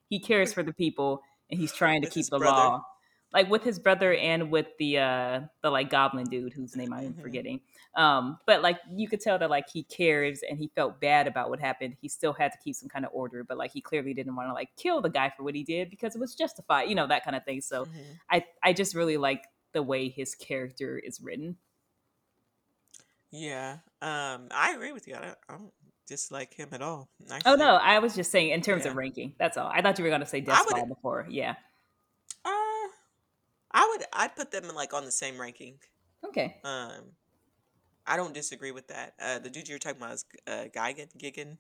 [0.09, 2.71] he cares for the people and he's trying to keep the brother.
[2.71, 2.85] law
[3.33, 7.15] like with his brother and with the uh the like goblin dude whose name i'm
[7.15, 7.61] hmm forgetting
[7.97, 11.49] um but like you could tell that like he cares and he felt bad about
[11.51, 14.13] what happened he still had to keep some kind of order but like he clearly
[14.15, 16.89] didn't want to like kill the guy for what he did because it was justified
[16.89, 17.93] you know that kind of thing so hmm
[18.31, 21.57] i i just really like the way his character is written
[23.33, 23.79] Yeah.
[24.01, 25.15] Um, I agree with you.
[25.17, 25.73] I don't, I don't
[26.07, 27.09] dislike him at all.
[27.47, 30.05] oh no i was just saying in terms of ranking that's all i thought you
[30.05, 31.57] were going to say death ball before yeah
[32.45, 32.89] Uh,
[33.73, 34.07] I would.
[34.13, 35.79] I'd put them in like on the same ranking.
[36.25, 37.11] okay Um,
[38.07, 39.15] I don't disagree with that.
[39.21, 41.57] Uh, the dude you're talking about is uh, Gigan, Gigan,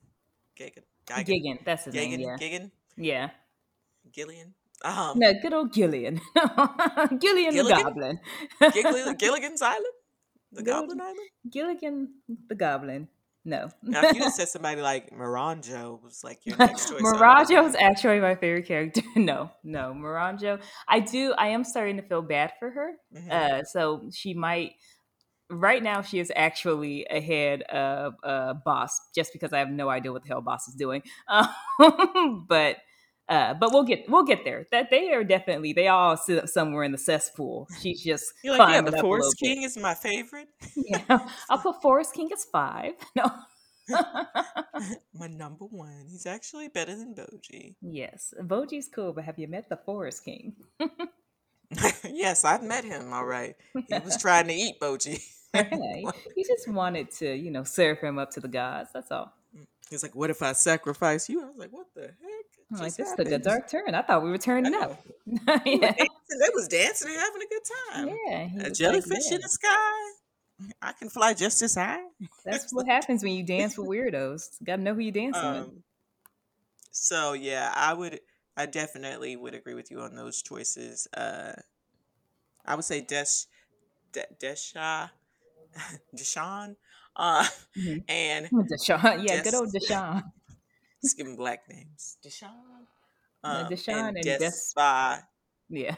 [0.58, 3.30] Gigan, Gigan, gigan that's his name Gigan, yeah Gigan, yeah
[4.12, 4.54] Gillian.
[4.84, 6.20] Um, No, good old Gillian.
[7.18, 8.20] Gillian the Goblin.
[8.72, 9.84] Gilligan, Gilligan's Island,
[10.52, 11.18] the Goblin Island.
[11.50, 12.08] Gilligan
[12.48, 13.08] the Goblin.
[13.44, 13.68] No.
[13.82, 17.20] Now, if you just said somebody like Miranjo was like your next choice, I would
[17.20, 19.02] have been Mirajo is actually my favorite character.
[19.14, 20.60] No, no, Miranjo.
[20.88, 21.32] I do.
[21.38, 22.92] I am starting to feel bad for her.
[23.14, 24.72] mm-hmm, Uh, so she might.
[25.48, 30.12] Right now, she is actually ahead of uh, Bosse, just because I have no idea
[30.12, 31.02] what the hell Bosse is doing.
[31.28, 32.76] Um, but
[33.28, 34.66] uh, but we'll get we'll get there.
[34.70, 37.66] That they are definitely they all sit up somewhere in the cesspool.
[37.80, 39.48] She's just you're like, yeah, the climbing up a little Forest bit.
[39.48, 41.18] King is my favorite, Yeah,
[41.50, 42.92] I'll put Forest King as five.
[43.16, 43.24] No.
[45.14, 46.06] my number one.
[46.08, 47.74] He's actually better than Boji.
[47.80, 50.54] yes, Boji's cool, but have you met the Forest King?
[52.04, 53.12] yes, I've met him.
[53.12, 55.20] All right, he was trying to eat Boji.
[56.34, 58.90] He just wanted to, you know, serve him up to the gods.
[58.92, 59.32] That's all.
[59.90, 62.96] He's like, "What if I sacrifice you?" I was like, "What the heck I'm like,
[62.96, 63.94] this took a dark turn.
[63.94, 65.04] I thought we were turning up.
[65.26, 65.60] know.
[65.64, 65.92] We were yeah.
[65.92, 68.08] They was dancing and having a good time.
[68.08, 68.38] Yeah.
[68.38, 70.12] A was like, jellyfish in the sky.
[70.82, 72.02] I can fly just as high.
[72.44, 74.62] That's what happens when you dance with weirdos.
[74.64, 75.62] Got to know who you dancing with.
[75.62, 75.82] um,
[76.90, 78.20] so yeah, I would,
[78.56, 81.06] I definitely would agree with you on those choices.
[81.16, 81.52] Uh,
[82.64, 83.44] I would say Desh,
[84.12, 85.10] De- Desha,
[86.16, 86.76] Deshaun,
[87.16, 88.04] uh, Mhm.
[88.08, 90.22] and Deshaun, yeah, good old Deshaun.
[91.02, 92.18] let's give him black names.
[92.24, 92.86] Deshaun,
[93.44, 94.50] um, Deshaun and and Des.
[95.68, 95.96] Yeah,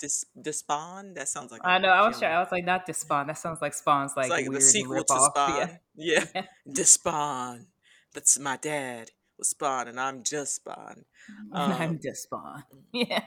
[0.00, 1.14] Des, Despawn.
[1.14, 1.88] That sounds like I know.
[1.88, 2.34] I was trying.
[2.34, 3.26] I was like, not Despawn.
[3.28, 5.78] That sounds like Spawn's It's like like the weird sequel to Spawn.
[5.94, 6.42] Yeah, yeah.
[6.68, 7.66] Despawn.
[8.12, 11.04] That's my dad was Spawn, and I'm just Spawn.
[11.52, 12.64] And I'm Um, Despawn.
[12.92, 13.22] Yeah,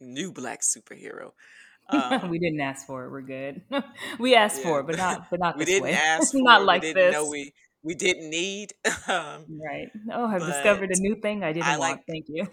[0.00, 1.32] new black superhero.
[2.28, 3.10] We Um, didn't ask for it.
[3.10, 3.62] We're good.
[4.18, 6.02] we asked yeah, for it, but not, but not we this didn't way.
[6.18, 6.68] ask for not it.
[6.70, 7.28] We like didn't know this.
[7.28, 8.74] we we didn't need.
[9.08, 9.88] Um, Right.
[10.12, 12.02] Oh, I've discovered a new thing I I didn't like want.
[12.08, 12.46] Thank you.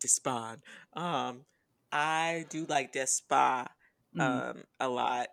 [0.00, 0.62] Despond.
[0.94, 1.44] Um,
[1.92, 3.68] I do like Despa
[4.14, 5.28] Mhm, um a lot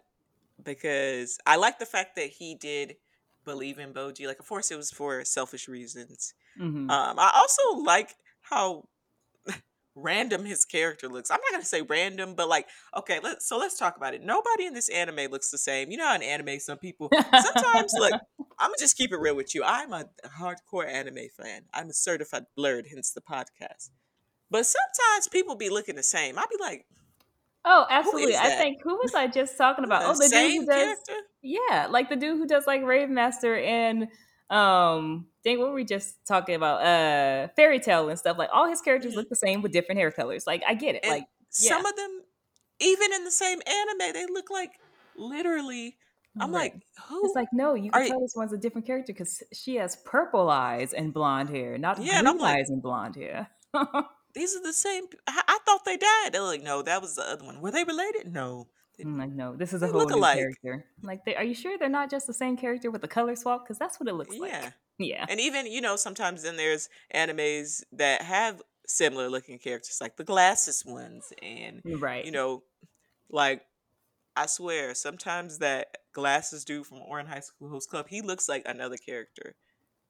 [0.63, 2.95] because I like the fact that he did
[3.45, 4.27] believe in Boji.
[4.27, 6.33] Like, of course, it was for selfish reasons.
[6.55, 6.89] mhm.
[6.89, 8.87] Um, I also like how
[9.95, 11.31] random his character looks.
[11.31, 14.23] I'm not gonna say random, but like, okay, let's so let's talk about it.
[14.23, 15.91] Nobody in this anime looks the same.
[15.91, 18.13] You know how in anime some people sometimes look
[18.59, 19.63] I'm gonna just keep it real with you.
[19.63, 21.63] I'm a hardcore anime fan.
[21.73, 23.89] I'm a certified blerd, hence the podcast.
[24.51, 26.37] But sometimes people be looking the same.
[26.37, 26.85] I'll be like,
[27.65, 28.35] Oh, absolutely.
[28.35, 30.03] I think who was I just talking about?
[30.05, 31.13] Oh, the dude who does character?
[31.41, 34.07] yeah, like the dude who does like Rave Master and
[34.49, 36.81] um dang, what were we just talking about?
[36.83, 38.37] Uh Fairy Tail and stuff.
[38.37, 39.17] Like all his characters Mhm.
[39.17, 40.45] look the same with different hair colors.
[40.47, 41.03] Like I get it.
[41.03, 41.25] And Like
[41.59, 42.21] yeah, some of them,
[42.79, 44.71] even in the same anime, they look like
[45.15, 45.97] literally.
[46.39, 46.71] I'm right.
[46.73, 47.25] like, who?
[47.25, 50.49] It's like no, you can tell this one's a different character because she has purple
[50.49, 53.49] eyes and blonde hair, not Yeah, and blue like, eyes and blonde hair.
[54.35, 55.05] these are the same.
[55.27, 56.29] I thought they died.
[56.31, 57.61] They're like, no, that was the other one.
[57.61, 58.31] Were they related?
[58.31, 58.67] No,
[58.99, 60.85] Mm, I'm like, no, this is a they whole new character.
[61.01, 63.63] Like, they, are you sure they're not just the same character with the color swap?
[63.63, 64.41] Because that's what it looks Yeah.
[64.41, 64.51] like.
[64.51, 65.25] Yeah, yeah.
[65.29, 70.23] And even, you know, sometimes then there's animes that have similar looking characters, like the
[70.23, 71.31] glasses ones.
[71.41, 72.25] And, mm, Right.
[72.25, 72.63] you know,
[73.29, 73.61] like,
[74.35, 78.63] I swear, sometimes that glasses dude from Ouran High School Host Club, he looks like
[78.65, 79.55] another character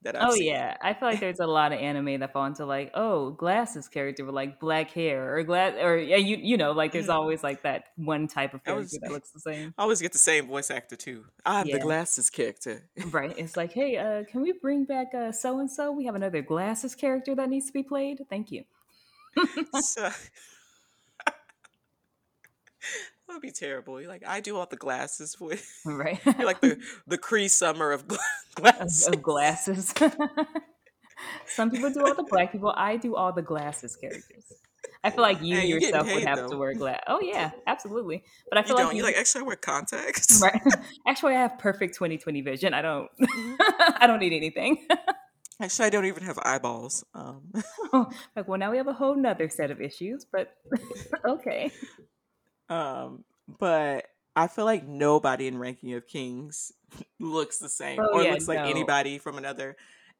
[0.01, 0.45] that I've Oh seen.
[0.45, 3.87] yeah, I feel like there's a lot of anime that fall into like, oh, glasses
[3.87, 7.09] character with like black hair or glass or yeah, you you know, like there's Mhm.
[7.09, 9.73] always like that one type of I character was, that looks the same.
[9.77, 11.25] I always get the same voice actor too.
[11.45, 12.89] I'm the glasses character.
[13.11, 13.33] right.
[13.37, 15.91] It's like, hey, uh, can we bring back uh so and so?
[15.91, 18.25] We have another glasses character that needs to be played.
[18.29, 18.65] Thank you.
[19.73, 20.09] so
[23.29, 23.99] that would be terrible.
[24.01, 25.37] You're like, I do all the glasses
[25.85, 26.19] right.
[26.25, 28.17] You're like the the Cree Summer of gla-
[28.57, 29.07] of, glasses.
[29.07, 29.93] of glasses.
[31.47, 32.73] Some people do all the black people.
[32.75, 34.45] I do all the glasses characters.
[35.03, 37.01] I feel like you Hey, yourself would have to wear glass.
[37.07, 38.23] Oh yeah, absolutely.
[38.49, 38.95] But I You feel like don't.
[38.95, 40.41] You you like actually I wear contacts.
[40.41, 40.61] right.
[41.07, 42.73] Actually, I have perfect 20/20 vision.
[42.73, 43.07] I don't.
[43.21, 43.55] Mhm.
[43.99, 44.87] I don't need anything.
[45.61, 47.03] Actually, I don't even have eyeballs.
[47.13, 47.51] Um,
[48.35, 50.25] like, well, now we have a whole nother set of issues.
[50.31, 50.53] But
[51.25, 51.71] okay.
[52.69, 53.23] Um,
[53.59, 56.71] but I feel like nobody in Ranking of Kings
[57.19, 59.75] looks the same Oh or yeah, looks like no, anybody from another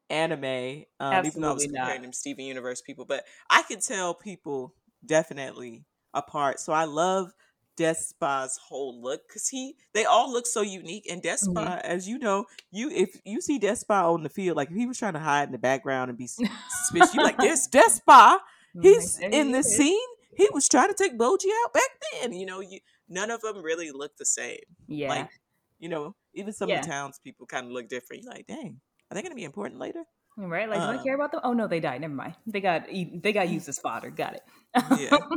[0.08, 0.84] anime.
[0.98, 1.86] Um, even though I was not.
[1.86, 5.84] comparing them Steven Universe people, but I could tell people definitely
[6.14, 6.60] apart.
[6.60, 7.32] So I love
[7.76, 11.06] Despa's whole look because he they all look so unique.
[11.10, 14.70] And hmm Despa, as you know, you if you see Despa on the field, like
[14.70, 17.68] if he was trying to hide in the background and be suspicious, you like there's
[17.68, 19.98] Despa—he's there in he this scene.
[20.36, 21.90] He was trying to take Boji out back
[22.20, 22.32] then.
[22.32, 24.60] You know, you none of them really look the same.
[24.86, 25.08] Yeah.
[25.08, 25.30] Like,
[25.78, 28.22] you know, even some of the townspeople kind of look different.
[28.22, 30.04] You're like, dang, are they gonna be important later?
[30.36, 30.68] Right.
[30.68, 31.40] Like, do I Um, care about them?
[31.44, 32.00] Oh no, they died.
[32.00, 32.34] Never mind.
[32.46, 34.10] They got they got used as fodder.
[34.10, 34.42] Got it.
[34.98, 35.18] yeah.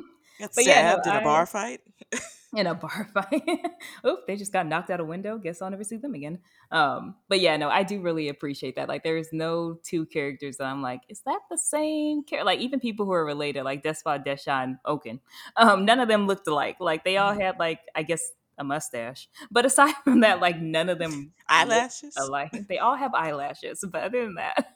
[0.43, 1.81] Got but yeah, no, stabbed in a I bar fight.
[2.55, 3.43] in a bar fight.
[4.05, 5.37] Oop, they just got knocked out a window.
[5.39, 6.39] Guess I'll never see them again.
[6.71, 8.87] Um, but yeah, no, I do really appreciate that.
[8.87, 12.45] Like, there's no two characters that I'm like, is that the same character?
[12.45, 15.19] Like, even people who are related, like Despot, Desha, and Ouken,
[15.57, 16.77] um, none of them looked alike.
[16.79, 17.41] Like, they all Mhm.
[17.41, 18.21] had like, I guess,
[18.59, 19.29] a mustache.
[19.49, 22.67] But aside from that, like, none of them Eyelashes, alike.
[22.69, 24.67] They all have eyelashes, but other than that,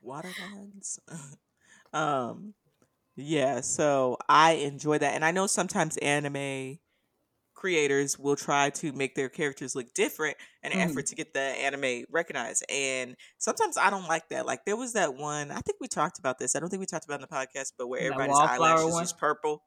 [0.00, 1.00] watermelons.
[1.92, 2.54] um,
[3.20, 3.60] yeah.
[3.60, 6.78] So I enjoy that, and I know sometimes anime
[7.54, 10.90] creators will try to make their characters look different in an Mhm.
[10.90, 12.64] effort to get the anime recognized.
[12.70, 14.46] And sometimes I don't like that.
[14.46, 16.56] Like there was that one, I think we talked about this.
[16.56, 18.84] I don't think we talked about it in the podcast, but where that everybody's eyelashes
[18.92, 19.02] one.
[19.02, 19.62] was purple.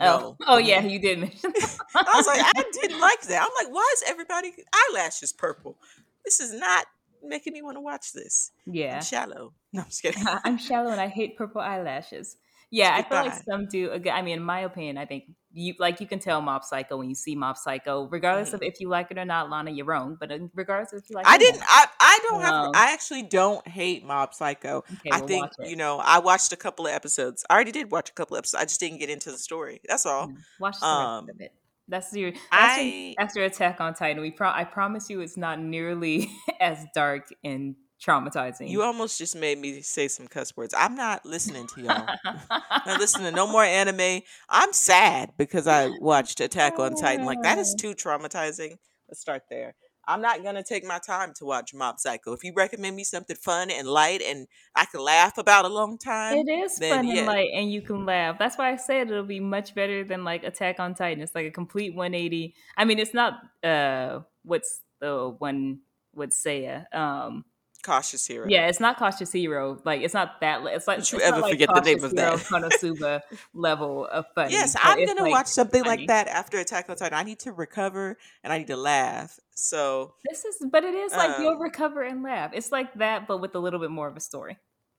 [0.00, 0.36] Oh, No.
[0.48, 1.52] oh the yeah, you did mention.
[1.94, 3.42] I was like, I didn't like that.
[3.42, 4.52] I'm like, why is everybody
[4.90, 5.76] eyelashes purple?
[6.24, 6.86] This is not
[7.22, 8.50] making me want to watch this.
[8.66, 8.98] I'm yeah.
[9.00, 9.54] shallow.
[9.72, 10.24] No, I'm just kidding.
[10.44, 12.36] I'm shallow and I hate purple eyelashes.
[12.70, 13.90] Yeah, I feel like some do.
[13.92, 17.08] I mean, in my opinion, I think you like you can tell Mob Psycho when
[17.08, 18.54] you see Mob Psycho, regardless Mhm.
[18.54, 19.48] of if you like it or not.
[19.48, 21.60] Lana, you're wrong, but uh, regardless if you like, I it didn't.
[21.60, 21.68] not.
[21.70, 22.54] I I don't have.
[22.54, 24.84] Um, I actually don't hate Mob Psycho.
[24.92, 25.98] Okay, I we'll think you know.
[25.98, 27.42] I watched a couple of episodes.
[27.48, 28.60] I already did watch a couple of episodes.
[28.60, 29.80] I just didn't get into the story.
[29.88, 30.28] That's all.
[30.28, 31.52] Mm, Watch the Um, rest of it.
[31.88, 32.32] That's your.
[32.32, 34.20] That's your, I after Attack on Titan.
[34.20, 38.68] We pro- I promise you, it's not nearly as dark and traumatizing.
[38.68, 40.74] you almost just made me say some cuss words.
[40.76, 42.06] I'm not listening to y'all.
[42.24, 44.22] I'm not listening to no more anime.
[44.48, 47.26] I'm sad because I watched Attack on Titan.
[47.26, 48.76] Like that is too traumatizing.
[49.08, 49.74] Let's start there.
[50.06, 52.32] I'm not gonna take my time to watch Mob Psycho.
[52.32, 55.98] If you recommend me something fun and light and I can laugh about a long
[55.98, 57.18] time, It is then fun yeah.
[57.18, 58.38] and light, and you can laugh.
[58.38, 61.22] That's why I said it'll be much better than like Attack on Titan.
[61.22, 62.54] It's like a complete 180.
[62.78, 65.80] I mean, it's not uh what's the one
[66.14, 66.86] with Seiya.
[66.94, 67.44] Um
[67.82, 68.46] cautious hero.
[68.48, 69.80] yeah, it's not Cautious Hero.
[69.84, 70.64] Like it's not that.
[70.66, 72.34] It's like Don't you ever like forget the name of that.
[72.38, 73.20] Konosuba
[73.54, 74.52] level of funny.
[74.52, 75.98] Yes, I'm gonna like, watch something funny.
[76.02, 77.18] like that after Attack on Titan.
[77.18, 79.38] I need to recover and I need to laugh.
[79.54, 82.50] So This is, but it is like you'll Um, recover and laugh.
[82.54, 84.56] It's like that, but with a little bit more of a story.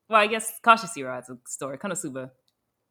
[0.09, 1.77] Well, I guess Cautious Hero has a story.
[1.77, 2.31] Konosuba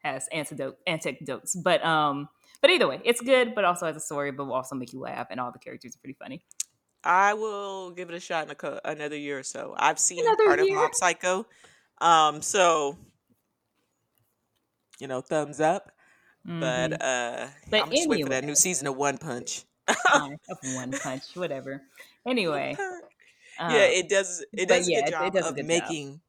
[0.03, 2.29] has antidote anecdotes, but um,
[2.61, 5.01] but either way, it's good, but also has a story, but will also make you
[5.01, 6.43] laugh, and all the characters are pretty funny.
[7.05, 9.75] I will give it a shot in a co- another year or so.
[9.77, 10.77] I've seen Another part of year?
[10.77, 11.47] Mob Psycho,
[12.01, 12.99] um, so
[14.99, 15.93] you know, thumbs up.
[16.47, 16.61] Mhm.
[16.61, 19.65] But uh, But I'm just waiting for that new season of One Punch.
[20.15, 21.81] Of one punch, whatever.
[22.27, 24.45] Anyway, yeah, um, it does.
[24.53, 25.67] It does a yeah, good it- it job does a of good job.
[25.69, 26.21] making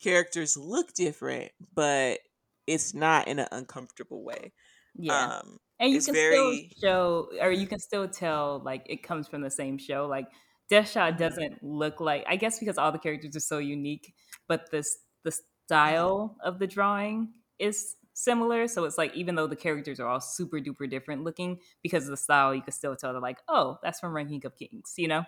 [0.00, 2.20] characters look different, but
[2.66, 4.52] it's not in an uncomfortable way.
[4.96, 5.38] yeah.
[5.38, 9.02] Um, and you it's can very- still show or you can still tell like it
[9.02, 10.26] comes from the same show like
[10.70, 11.22] death shot mm-hmm.
[11.22, 14.14] doesn't look like i guess because all the characters are so unique
[14.48, 15.38] but this the mm-hmm.
[15.66, 20.20] style of the drawing is similar so it's like even though the characters are all
[20.20, 23.78] super duper different looking because of the style you can still tell they're like oh
[23.82, 25.24] that's from ranking of kings you know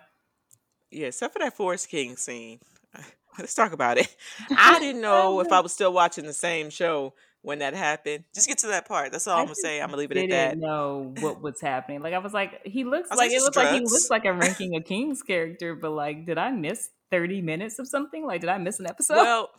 [0.91, 2.59] Yeah, except for that Forest King scene.
[3.39, 4.15] Let's talk about it.
[4.57, 8.25] I didn't know if I was still watching the same show when that happened.
[8.35, 9.11] Just get to that part.
[9.11, 9.79] That's all I I'm gonna say.
[9.81, 10.45] I'm gonna leave it at that.
[10.47, 13.35] I didn't know what was happening like i was like he looks like like, it
[13.35, 16.51] "Just looks like he looks like a ranking of kings character but like did i
[16.51, 19.49] miss 30 minutes of something like did i miss an episode Well,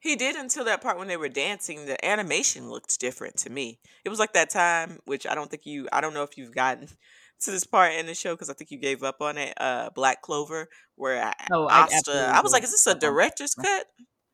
[0.00, 1.84] he did until that part when they were dancing.
[1.86, 3.78] The animation looked different to me.
[4.04, 5.86] It was like that time, which I don't think you.
[5.92, 6.86] I don't know if you've gotten
[7.42, 9.52] to this part in the show because I think you gave up on it.
[9.58, 11.96] Uh, Black Clover, where I- Oh, I Asta.
[11.96, 13.86] absolutely I was like, is this a up on Black director's cut?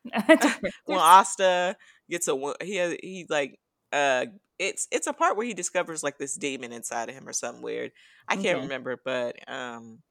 [0.87, 1.77] when Asta
[2.12, 3.61] gets a he has, he like
[3.92, 4.27] uh
[4.59, 7.62] it's it's a part where he discovers like this demon inside of him or something
[7.62, 7.92] weird.
[8.29, 8.62] I can't Okay.
[8.62, 10.03] remember, but um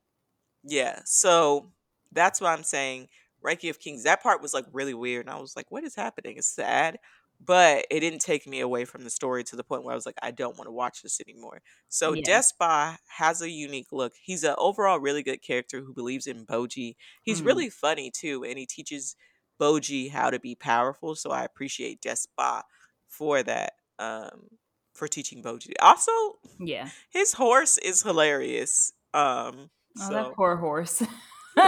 [0.64, 1.02] yeah.
[1.06, 1.74] So
[2.12, 3.08] that's why I'm saying
[3.42, 4.04] Ranking of Kings.
[4.04, 6.38] That part was like really weird, and I was like, what is happening?
[6.38, 7.00] It's sad.
[7.44, 10.06] But it didn't take me away from the story to the point where I was
[10.06, 11.64] like, I don't want to watch this anymore.
[11.90, 12.28] So Yeah.
[12.28, 14.14] Despa has a unique look.
[14.22, 16.96] He's an overall really good character who believes in Boji.
[17.24, 17.44] He's Mhm.
[17.44, 19.16] really funny too, and he teaches
[19.62, 21.16] Boji how to be powerful.
[21.16, 22.64] So I appreciate Despa
[23.08, 23.74] for that.
[24.00, 24.48] Um,
[24.94, 25.72] for teaching Boji.
[25.82, 26.12] Also,
[26.60, 28.94] yeah his horse is hilarious.
[29.14, 29.70] Um,
[30.00, 31.02] oh so that poor horse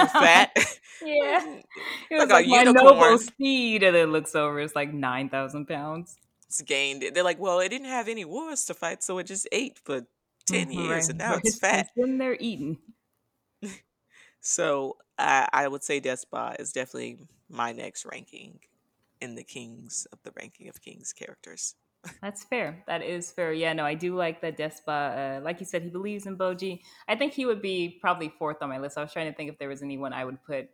[0.10, 0.52] fat.
[1.02, 1.58] yeah
[2.12, 5.66] it Like was a like, my noble steed and it looks over it's like 9000
[5.68, 7.04] pounds it's gained.
[7.14, 10.02] They're like, well, it didn't have any wars to fight, so it just ate for
[10.46, 11.10] 10 Mhm, years, right.
[11.10, 11.88] and now it's fat.
[11.96, 12.78] When they're eating
[14.42, 18.60] So I I would say Despa is definitely my next ranking
[19.22, 21.76] in the kings of the ranking of kings characters.
[22.22, 22.84] That's fair.
[22.88, 23.54] That is fair.
[23.54, 25.38] Yeah, no, I do like that Despa.
[25.38, 26.82] Uh, like you said, he believes in Boji.
[27.08, 28.98] I think he would be probably fourth on my list.
[28.98, 30.70] I was trying to think if there was anyone I would put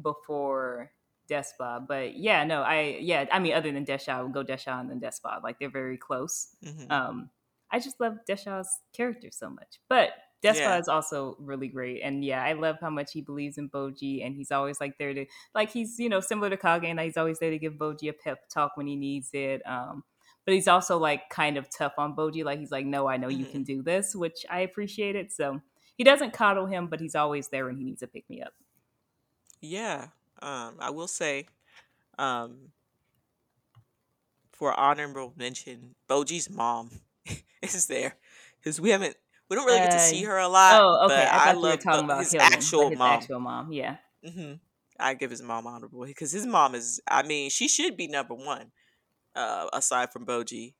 [0.00, 0.92] before
[1.28, 4.80] Despa, but yeah, no, I yeah, I mean, other than Desha, I would go Desha
[4.80, 5.42] and then Despa.
[5.42, 6.54] Like they're very close.
[6.64, 6.90] Mhm.
[6.90, 7.30] Um,
[7.70, 10.10] I just love Desha's character so much, but
[10.42, 10.80] Despa Yeah.
[10.80, 12.00] is also really great.
[12.02, 15.14] And yeah, I love how much he believes in Boji, and he's always like there
[15.14, 18.08] to like he's you know similar to Kage, and he's always there to give Boji
[18.08, 19.66] a pep talk when he needs it.
[19.66, 20.04] Um,
[20.44, 22.44] but he's also like kind of tough on Boji.
[22.44, 23.46] Like he's like, no, I know you Mhm.
[23.46, 25.32] can do this, which I appreciate it.
[25.32, 25.60] So
[25.96, 28.52] he doesn't coddle him, but he's always there when he needs to pick me up.
[29.60, 30.08] Yeah.
[30.40, 31.46] Um, I will say,
[32.18, 32.72] um,
[34.52, 36.90] for honorable mention, Boji's mom
[37.62, 38.16] is there
[38.58, 39.16] because we haven't
[39.48, 40.80] we don't really get to see Uh, her a lot.
[40.80, 41.14] Oh, okay.
[41.16, 43.12] but I were love talking Bo- about his actual like his mom.
[43.14, 43.72] actual mom.
[43.72, 43.96] Yeah.
[44.24, 44.52] hmm
[44.98, 47.00] I give his mom honorable because his mom is.
[47.06, 48.72] I mean, she should be number one,
[49.34, 50.72] uh, aside from Boji.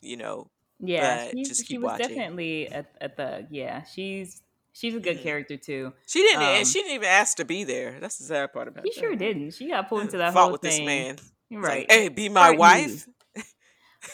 [0.00, 0.50] You know,
[0.80, 2.08] Yeah, just she was watching.
[2.08, 3.46] definitely a, a thug.
[3.50, 4.40] Yeah, she's
[4.72, 5.22] she's a good Mhm.
[5.22, 5.92] character too.
[6.06, 6.42] she didn't.
[6.42, 7.98] Um, she didn't even ask to be there.
[8.00, 9.00] That's the sad part about She that.
[9.00, 9.52] sure didn't.
[9.54, 10.70] She got pulled into that Fought whole with thing.
[10.70, 11.16] this man.
[11.50, 11.86] Right.
[11.88, 13.06] Like, hey, be my Aren't wife.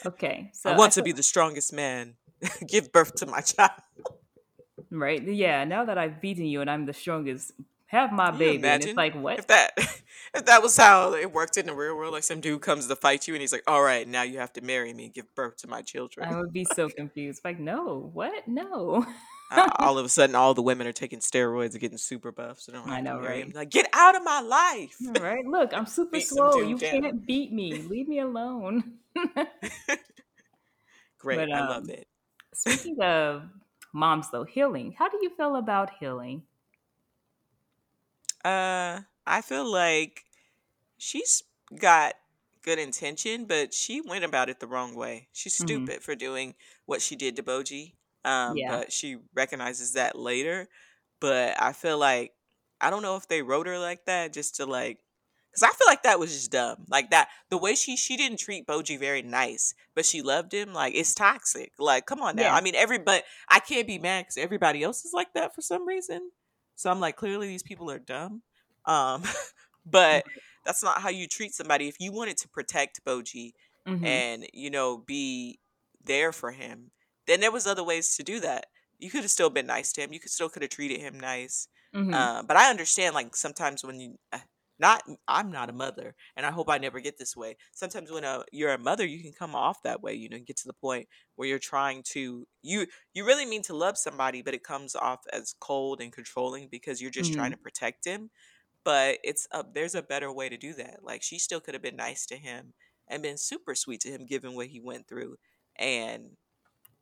[0.06, 2.14] Okay, so I I want to feel be the strongest man.
[2.66, 3.80] Give birth to my child.
[4.90, 5.22] right.
[5.22, 7.52] Yeah, now that I've beaten you and I'm the strongest,
[7.86, 8.66] have my Can baby.
[8.66, 9.38] And it's like, what?
[9.38, 9.72] if that
[10.34, 12.12] if that was how it worked in the real world?
[12.12, 14.52] Like some dude comes to fight you and he's like, "All right, now you have
[14.54, 17.42] to marry me and give birth to my children." I would be so confused.
[17.44, 18.46] Like, no, what?
[18.48, 19.06] No.
[19.50, 22.60] Uh, all of a sudden, all the women are taking steroids and getting super buff,
[22.60, 23.54] so don't I know, right?
[23.54, 24.96] Like, get out of my life!
[25.20, 25.44] right.
[25.46, 26.58] Look, I'm super slow.
[26.58, 27.02] You down.
[27.02, 27.74] can't beat me.
[27.82, 28.94] Leave me alone.
[31.18, 32.06] Great, but I love um, it.
[32.54, 33.50] Speaking of
[33.92, 34.92] moms, though, Hiling.
[34.92, 36.46] How do you feel about Hiling?
[38.44, 40.24] Uh, I feel like
[40.98, 41.44] she's
[41.78, 42.14] got
[42.62, 45.28] good intention, but she went about it the wrong way.
[45.32, 47.94] She's hmm stupid for doing what she did to Boji.
[48.24, 48.66] Um, Yeah.
[48.66, 50.68] but she recognizes that later.
[51.20, 52.34] But I feel like
[52.80, 55.03] I don't know if they wrote her like that just to like
[55.54, 56.84] because I feel like that was just dumb.
[56.88, 60.72] Like that the way she she didn't treat Boji very nice, but she loved him.
[60.72, 61.72] Like it's toxic.
[61.78, 62.52] Like come on now.
[62.52, 62.54] Yeah.
[62.54, 65.60] I mean, every but I can't be mad because everybody else is like that for
[65.62, 66.30] some reason.
[66.76, 68.42] So I'm like, clearly these people are dumb.
[68.84, 69.22] Um,
[69.86, 70.24] but
[70.64, 71.88] that's not how you treat somebody.
[71.88, 73.52] If you wanted to protect Boji
[73.86, 75.60] hmm and you know be
[76.02, 76.90] there for him,
[77.26, 78.66] then there was other ways to do that.
[78.98, 80.12] You could have still been nice to him.
[80.12, 81.68] You could still could have treated him nice.
[81.92, 84.40] hmm Uh, but I understand like sometimes when you uh,
[84.78, 87.56] not I'm not a mother, and I hope I never get this way.
[87.72, 90.14] Sometimes when a, you're a mother, you can come off that way.
[90.14, 93.74] You know, get to the point where you're trying to you you really mean to
[93.76, 97.52] love somebody, but it comes off as cold and controlling because you're just trying hmm
[97.52, 98.30] to protect him.
[98.84, 101.02] But it's a, there's a better way to do that.
[101.04, 102.74] Like she still could have been nice to him
[103.08, 105.38] and been super sweet to him, given what he went through,
[105.76, 106.36] and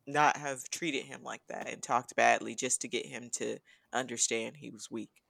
[0.07, 3.59] not have treated him like that and talked badly just to get him to
[3.93, 5.22] understand he was weak.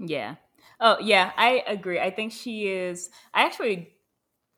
[0.00, 0.36] Yeah.
[0.80, 1.32] Oh, yeah.
[1.36, 2.00] I agree.
[2.00, 3.10] I think she is.
[3.34, 3.94] I actually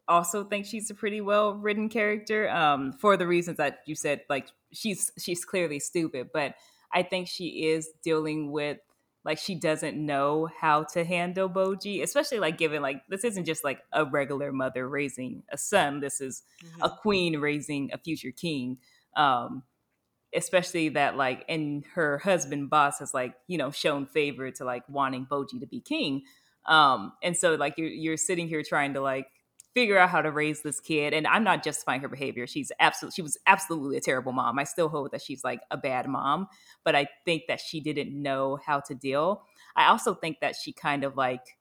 [0.09, 4.22] also think she's a pretty well written character um for the reasons that you said
[4.28, 6.57] like she's she's clearly stupid but
[6.93, 8.78] i think she is dealing with
[9.24, 13.64] like she doesn't know how to handle boji especially like given like this isn't just
[13.64, 16.43] like a regular mother raising a son this is
[16.82, 18.78] a hmm queen raising a future king
[19.16, 19.62] um
[20.35, 24.83] especially that like and her husband boss has like you know shown favor to like
[24.89, 26.22] wanting boji to be king.
[26.66, 29.26] Um and so like you're, you're sitting here trying to like
[29.74, 32.47] figure out how to raise this kid and i'm not justifying her behavior.
[32.47, 34.59] She's absolutely she was absolutely a terrible mom.
[34.59, 36.47] I still hold that she's like a bad mom
[36.85, 39.43] but i think that she didn't know how to deal.
[39.74, 41.57] I also think that she kind of like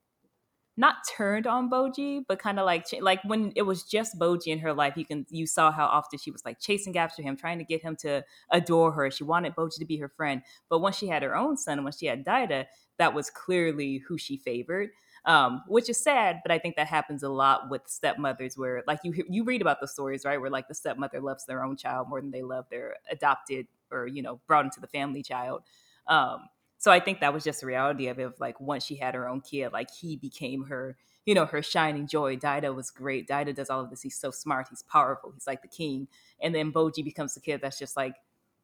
[0.82, 4.58] not turned on Boji, but kind of like like when it was just Boji in
[4.60, 7.60] her life, you can you saw how often she was like chasing after him, trying
[7.60, 9.12] to get him to adore her.
[9.12, 11.94] She wanted Boji to be her friend, but once she had her own son, when
[11.94, 12.66] she had Daida,
[12.98, 14.90] that was clearly who she favored.
[15.24, 19.02] Um, which is sad, but I think that happens a lot with stepmothers, where like
[19.04, 22.10] you you read about the stories, right, where like the stepmother loves their own child
[22.10, 25.62] more than they love their adopted or you know brought into the family child.
[26.08, 26.48] Um,
[26.82, 28.24] so I think that was just the reality of it.
[28.24, 31.62] Of like once she had her own kid, like he became her, you know, her
[31.62, 32.38] shining joy.
[32.38, 33.28] daida was great.
[33.28, 34.02] daida does all of this.
[34.02, 34.66] He's so smart.
[34.68, 35.32] He's powerful.
[35.32, 36.08] He's like the king.
[36.42, 38.16] And then Boji becomes the kid that's just like,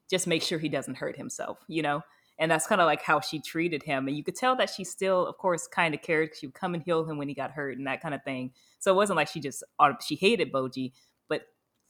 [0.10, 2.02] just make sure he doesn't hurt himself, you know?
[2.40, 4.08] And that's kind of like how she treated him.
[4.08, 6.30] And you could tell that she still, of course, kind of cared.
[6.30, 8.24] Because she would come and heal him when he got hurt and that kind of
[8.24, 8.52] thing.
[8.80, 9.64] So it wasn't like she just,
[10.04, 10.94] she hated Boji,
[11.30, 11.44] but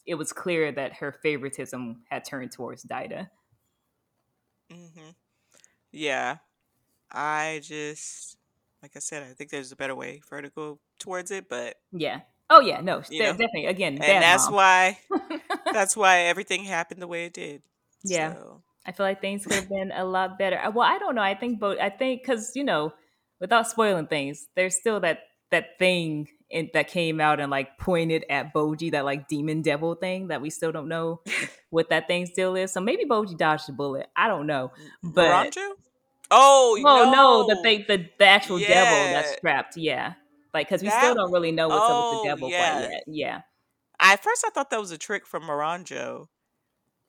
[0.05, 3.29] it was clear that her favoritism had turned towards Daida.
[4.69, 5.11] hmm
[5.97, 6.37] Yeah,
[7.11, 8.37] I just
[8.81, 11.49] like I said, I think there's a better way for her to go towards it,
[11.49, 12.21] but Yeah.
[12.49, 12.79] Oh, yeah.
[12.79, 13.65] No, definitely.
[13.65, 14.55] Again, and that's mom.
[14.55, 14.99] why
[15.73, 17.61] that's why everything happened the way it did.
[18.03, 18.33] yeah.
[18.33, 20.57] So, I feel like things could have been a lot better.
[20.57, 21.21] Uh, Well, I don't know.
[21.21, 22.93] I think, but I think because you know,
[23.41, 28.23] without spoiling things, there's still that that thing in, that came out and like pointed
[28.29, 31.21] at Boji, that like demon devil thing that we still don't know
[31.69, 32.71] what that thing still is.
[32.71, 34.07] So maybe Boji dodged the bullet.
[34.15, 34.71] I don't know,
[35.03, 35.71] but Miranjo?
[36.31, 39.77] Oh oh no, the thing, the the actual devil that's yeah, trapped.
[39.77, 40.13] Yeah,
[40.53, 42.77] like because we still don't really know what's up with the Oh devil quite yeah.
[42.77, 43.03] yet.
[43.07, 43.41] Yeah.
[43.99, 46.29] At first, I thought that was a trick from Miranjo,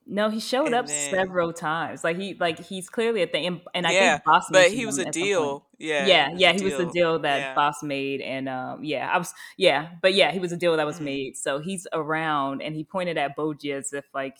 [0.06, 2.02] No, he showed up then several times.
[2.02, 4.66] Like he like he's clearly a thing, and, and I yeah, think Boss made.
[4.66, 5.66] but he was a at deal.
[5.78, 6.92] Yeah, Yeah, he was yeah, a he was the deal.
[6.92, 7.54] deal that Yeah.
[7.54, 10.86] Boss made, and um, yeah, I was yeah, but yeah, he was a deal that
[10.86, 11.36] was hmm made.
[11.36, 14.36] So he's around, and he pointed at Boji as if like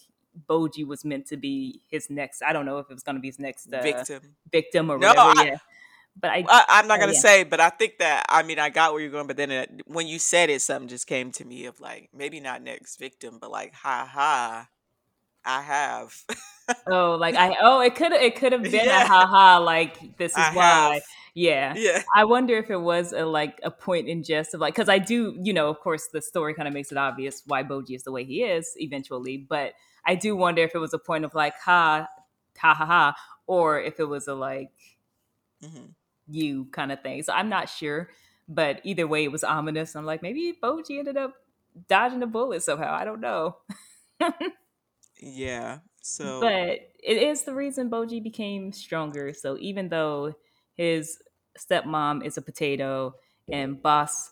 [0.46, 2.42] Boji was meant to be his next.
[2.42, 4.36] I don't know if it was going to be his next uh, Victim.
[4.52, 5.30] victim or No, whatever.
[5.38, 5.58] I, Yeah,
[6.20, 8.58] but I I, I'm not oh gonna yeah, say, but I think that I mean
[8.58, 11.30] I got where you're going, but then it, when you said it, something just came
[11.32, 14.68] to me of like maybe not next victim, but like ha ha,
[15.44, 16.24] I have,
[16.86, 20.38] Oh, like I oh it could it could have been a ha ha like this
[20.38, 20.94] is I why.
[20.94, 21.02] have,
[21.34, 21.76] yeah.
[21.76, 22.02] Yeah.
[22.14, 24.98] I wonder if it was a like a point in jest of like because I
[24.98, 28.04] do, you know, of course the story kind of makes it obvious why Boji is
[28.04, 29.74] the way he is eventually, but
[30.08, 32.08] I do wonder if it was a point of like ha
[32.58, 34.72] ha ha ha, or if it was a like
[35.62, 35.94] hmm
[36.26, 37.22] you kind of thing.
[37.22, 38.10] So I'm not sure,
[38.48, 39.96] but either way, it was ominous.
[39.96, 41.34] I'm like maybe Boji ended up
[41.88, 42.92] dodging a bullet somehow.
[42.92, 43.58] I don't know,
[45.20, 45.80] Yeah.
[46.00, 49.32] So but it is the reason Boji became stronger.
[49.32, 50.34] So even though
[50.74, 51.18] his
[51.58, 53.14] stepmom is a potato
[53.50, 54.30] and Boss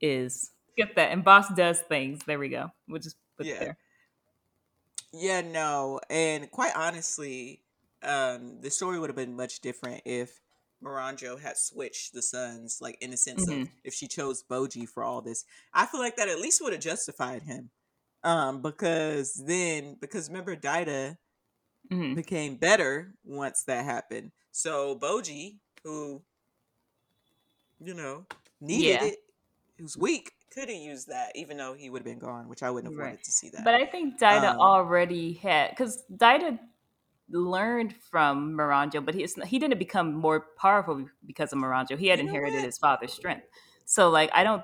[0.00, 2.20] is get that and Boss does things.
[2.26, 2.70] There we go.
[2.88, 3.78] We'll just put it there.
[5.12, 6.00] Yeah, no.
[6.08, 7.62] And quite honestly,
[8.02, 10.40] um, the story would have been much different if
[10.82, 14.88] Miranjo had switched the sons, like in the sense of hmm if she chose Boji
[14.88, 15.44] for all this.
[15.72, 17.70] I feel like that at least would have justified him.
[18.24, 21.18] Um, because then because remember Daida
[21.90, 24.32] hmm became better once that happened.
[24.52, 26.24] So Boji, who,
[27.78, 28.26] you know,
[28.60, 29.02] needed Yeah.
[29.02, 29.18] it,
[29.78, 32.70] who's weak, could have used that, even though he would have been gone, which I
[32.70, 33.10] wouldn't have Right.
[33.10, 33.64] wanted to see that.
[33.64, 36.58] But I think Daida Um, already had because Daida
[37.30, 41.96] learned from Miranjo, but he he didn't become more powerful because of Miranjo.
[41.98, 42.64] He had you know inherited what?
[42.64, 43.46] his father's strength.
[43.84, 44.62] So like I don't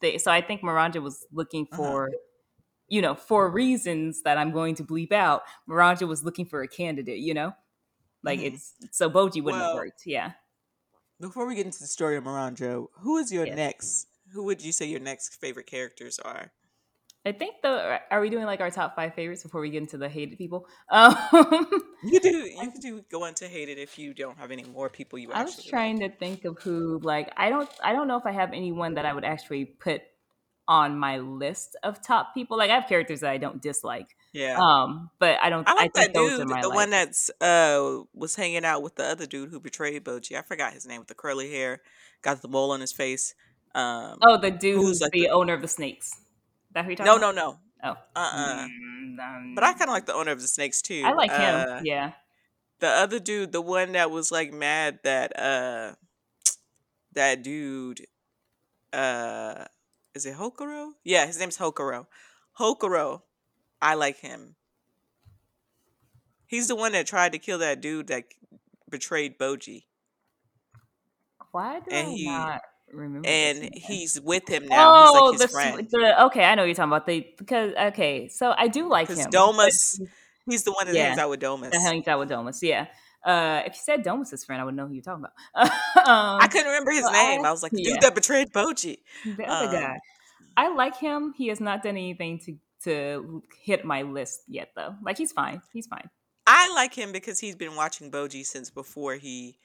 [0.00, 0.30] think so.
[0.32, 1.76] I think Miranjo was looking Uh-huh.
[1.76, 2.10] for
[2.88, 5.42] you know for reasons that I'm going to bleep out.
[5.68, 7.18] Miranjo was looking for a candidate.
[7.18, 7.52] You know,
[8.22, 10.06] like hmm it's so Boji wouldn't have worked.
[10.06, 10.32] Yeah.
[11.20, 13.56] before we get into the story of Miranjo, who is your Yes.
[13.56, 14.06] next?
[14.32, 16.52] Who would you say your next favorite characters are?
[17.24, 19.98] I think the are we doing like our top five favorites before we get into
[19.98, 20.68] the hated people?
[20.90, 21.16] Um,
[22.04, 22.28] You do.
[22.62, 25.40] You can do go into hated if you don't have any more people you actually
[25.40, 26.12] I was trying like.
[26.12, 29.04] to think of who like I don't I don't know if I have anyone that
[29.06, 30.02] I would actually put
[30.68, 32.56] on my list of top people.
[32.58, 34.16] Like I have characters that I don't dislike.
[34.32, 34.56] Yeah.
[34.60, 36.90] Um, but I don't I I like think that those dude, my the like one
[36.90, 40.38] that's uh was hanging out with the other dude who betrayed Boji.
[40.38, 41.80] I forgot his name with the curly hair,
[42.22, 43.34] got the mole on his face.
[43.76, 46.10] Um, Oh, the dude who's who's like the the owner of the snakes.
[46.72, 47.34] That who you're talking no, about?
[47.34, 47.96] no, no, Oh.
[48.16, 51.02] uh, uh Mm, But I um, kind of like the owner of the snakes too.
[51.04, 51.16] I too.
[51.16, 51.66] like him.
[51.68, 52.12] Uh, Yeah.
[52.80, 55.94] the other dude, the one that was like mad that uh
[57.12, 58.06] that dude
[58.92, 59.66] uh
[60.14, 60.94] is it Hokuro?
[61.04, 62.06] Yeah, his name's Hokuro.
[62.58, 63.22] Hokuro,
[63.82, 64.56] I like him.
[66.46, 68.24] He's the one that tried to kill that dude that
[68.88, 69.84] betrayed Boji,
[71.50, 72.62] Why do and I he not
[72.92, 75.04] remember and he's with him now.
[75.04, 77.06] He's like Oh, his the, friend the okay, I know what you're talking about.
[77.06, 80.00] The because okay, so I do like him, Domas,
[80.48, 81.72] he's- the one that hangs yeah, out with that Domas.
[81.74, 82.58] hangs out with Domas.
[82.62, 82.86] Yeah.
[83.24, 85.70] Uh, if you said Domas's friend, I would know who you're talking about.
[85.96, 87.44] I um, couldn't remember his so name.
[87.44, 88.98] I I was like dude yeah, that betrayed Boji.
[89.24, 89.98] the other Um, guy.
[90.56, 91.34] I like him.
[91.36, 94.94] He has not done anything to to hit my list yet, though.
[95.02, 95.60] Like he's fine.
[95.72, 96.08] He's fine.
[96.46, 99.58] I like him because he's been watching Boji since before he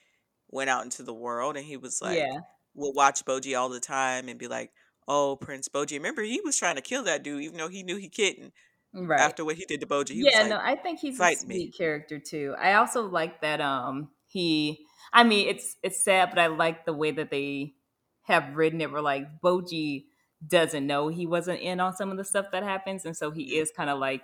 [0.49, 2.39] went out into the world, and he was like, Yeah.
[2.73, 4.73] Will watch Boji all the time and be like,
[5.07, 7.97] "Oh, Prince Boji." Remember, he was trying to kill that dude, even though he knew
[7.97, 8.53] he couldn't.
[8.93, 9.33] Right.
[9.33, 11.27] After what he did to Boji, he was Yeah, like, no, I think he's a
[11.27, 12.55] "Fight me." sweet character too.
[12.59, 16.93] I also like that um he I mean it's it's sad, but I like the
[16.93, 17.75] way that they
[18.23, 20.05] have written it where like Boji
[20.45, 23.57] doesn't know he wasn't in on some of the stuff that happens, and so he
[23.57, 24.23] is kind of like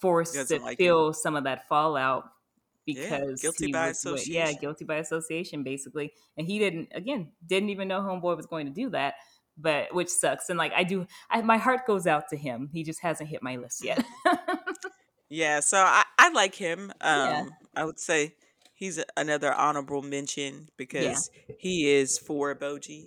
[0.00, 0.98] forced to like him.
[0.98, 2.30] feel some of that fallout
[2.86, 6.12] Yeah, because guilty he by was with, yeah, guilty by association basically.
[6.36, 9.14] And he didn't again, didn't even know homeboy was going to do that.
[9.56, 10.48] But which sucks.
[10.50, 12.68] And like I do I, my heart goes out to him.
[12.72, 14.04] He just hasn't hit my list yet.
[15.30, 16.92] Yeah, so I, I like him.
[17.02, 17.40] yeah.
[17.42, 18.34] Um, I would say
[18.74, 20.68] he's another honorable mention Yeah.
[20.76, 23.06] because he is for Boji,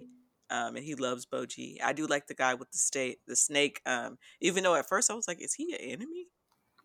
[0.49, 1.77] um, and he loves Boji.
[1.81, 3.81] I do like the guy with the state, the snake.
[3.85, 6.27] Um, even though at first I was like, is he an enemy?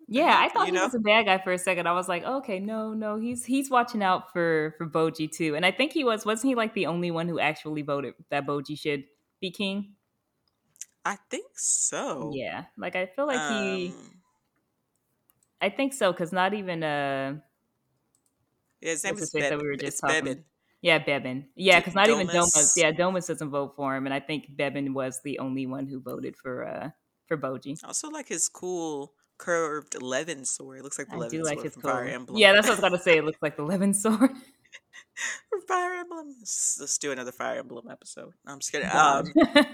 [0.08, 0.84] Yeah, I thought you he know?
[0.84, 1.86] was a bad guy for a second.
[1.86, 5.56] I was like, okay, no, no, he's he's watching out for for Boji too.
[5.56, 8.46] And I think he was wasn't he like the only one who actually voted that
[8.46, 9.04] Boji should
[9.40, 9.94] be king?
[11.04, 12.32] I think so.
[12.32, 14.22] Yeah, like I feel like he, Um,
[15.60, 17.40] I think so because not even uh,
[18.80, 20.26] yeah, his name what's is face that we were just It's talking?
[20.26, 20.44] Bebin.
[20.80, 21.46] Yeah, Bebin.
[21.54, 22.32] Yeah, because not even Domas.
[22.32, 22.76] Domas.
[22.76, 26.00] Yeah, Domas doesn't vote for him, and I think Bebin was the only one who
[26.00, 26.90] voted for uh
[27.26, 27.78] for Boji.
[27.84, 30.78] Also like his cool curved Levin sword.
[30.78, 32.04] It looks like the I do Levin like his from Fire.
[32.04, 32.38] Emblem.
[32.38, 33.18] Yeah, that's what I was gonna say.
[33.18, 34.30] It looks like the Levin sword.
[35.50, 36.34] from Fire Emblem.
[36.38, 38.32] Let's, let's do another Fire Emblem episode.
[38.46, 38.88] I'm just kidding.
[38.92, 39.26] Um,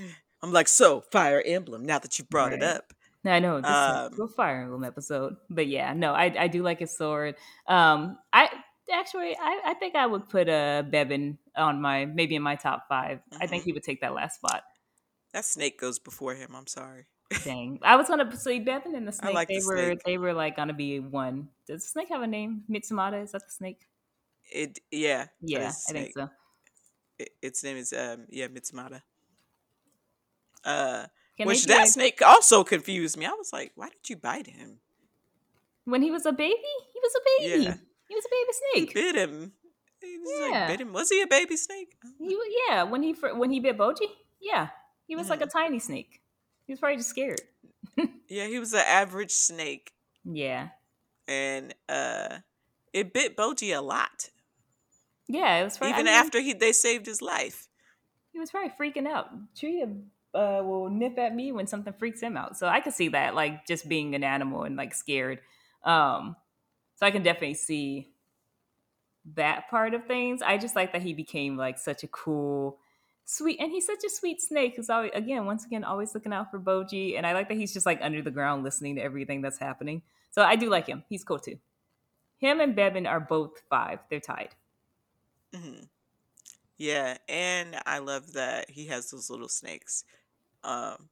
[0.42, 1.84] I'm like, so Fire Emblem.
[1.84, 2.92] Now that you brought it up,
[3.24, 6.48] No, I know this um, is a Fire Emblem episode, but yeah, no, I I
[6.48, 7.36] do like his sword.
[7.66, 8.48] Um, I
[8.92, 12.84] actually I, I think I would put uh Bebin on my maybe in my top
[12.88, 13.20] five.
[13.40, 13.66] I think mhm.
[13.66, 14.62] he would take that last spot.
[15.32, 16.54] that snake goes before him.
[16.54, 17.06] I'm sorry.
[17.44, 19.34] Dang, I was gonna say Bebin and the snake.
[19.34, 20.02] like They the were snake.
[20.04, 21.48] they were like gonna be one.
[21.66, 22.62] Does the snake have a name?
[22.70, 23.86] Mitsumata is that the snake?
[24.52, 26.30] It, yeah, Yeah, I think so.
[27.18, 29.02] it, its name is um yeah Mitsumata.
[30.64, 31.06] Uh,
[31.36, 33.26] Can which that it snake also confused me.
[33.26, 34.78] I was like, why did you bite him?
[35.84, 36.54] when he was a baby?
[36.92, 37.64] He was a baby.
[37.64, 37.74] Yeah.
[38.08, 38.94] He was a baby He snake.
[38.94, 39.52] bit him.
[40.00, 40.66] He was like Yeah.
[40.68, 40.92] bit him.
[40.92, 41.96] Was he a baby snake?
[42.18, 44.06] He yeah, when he when he bit Boji,
[44.40, 44.68] yeah,
[45.06, 46.20] he was like a tiny snake.
[46.66, 47.40] He was probably just scared.
[48.28, 49.92] Yeah, he was an average snake,
[50.24, 50.70] Yeah,
[51.28, 52.38] and uh,
[52.92, 54.30] it bit Boji a lot.
[55.28, 55.78] yeah, it was.
[55.78, 57.68] Probably, I Even mean, after he they saved his life.
[58.32, 59.30] he was probably freaking out.
[59.54, 59.86] Tria
[60.34, 63.34] uh, will nip at me when something freaks him out, so I could see that,
[63.34, 65.40] like just being an animal and like scared.
[65.84, 66.36] Um,
[66.96, 68.12] so I can definitely see
[69.34, 70.42] that part of things.
[70.42, 72.78] I just like that he became like such a cool,
[73.26, 74.76] sweet, and he's such a sweet snake.
[74.76, 77.74] Who's always again, once again, always looking out for Boji, and I like that he's
[77.74, 80.00] just like under the ground listening to everything that's happening.
[80.30, 81.04] So I do like him.
[81.10, 81.58] He's cool too.
[82.38, 83.98] Him and Bebin are both five.
[84.08, 84.54] They're tied.
[85.54, 85.84] hmm
[86.78, 90.04] Yeah, and I love that he has those little snakes.
[90.64, 91.08] Um,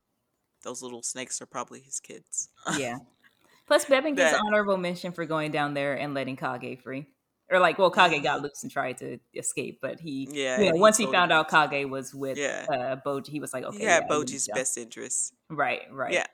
[0.62, 2.48] those little snakes are probably his kids.
[2.78, 2.98] Yeah.
[3.66, 7.06] Plus, Bebin gets That- honorable mention for going down there and letting Kage free.
[7.54, 8.42] Or like, well, Kage got Mhm.
[8.42, 11.48] loose and tried to escape, but he, Yeah, you know, he once he found out
[11.48, 12.66] Kage was with Yeah.
[12.68, 16.12] uh, Boji, he was like, okay, yeah, to Boji's best interest Right, right.
[16.14, 16.26] Yeah,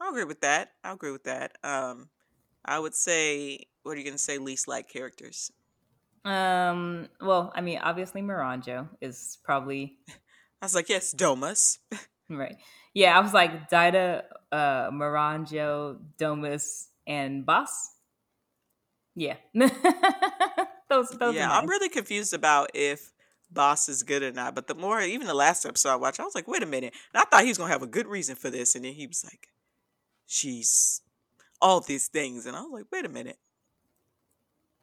[0.00, 0.72] I agree with that.
[0.84, 1.56] I agree with that.
[1.64, 2.10] Um,
[2.64, 4.36] I would say, what are you gonna say?
[4.38, 5.50] Least like characters.
[6.24, 7.08] Um.
[7.20, 9.96] Well, I mean, obviously, Miranjo is probably
[10.60, 11.78] I was like, yes, Domas.
[12.28, 12.56] right.
[12.92, 17.94] Yeah, I was like Daida, uh, Miranjo, Domas, and Boss.
[19.14, 19.36] Yeah.
[20.88, 21.34] those, those.
[21.34, 23.12] yeah, are I'm really confused about if
[23.50, 24.54] Boss is good or not.
[24.54, 26.94] But the more, even the last episode I watched, I was like, wait a minute.
[27.12, 29.06] And I thought he was gonna have a good reason for this, and then he
[29.06, 29.48] was like,
[30.26, 31.02] she's
[31.60, 33.38] all these things, and I was like, wait a minute.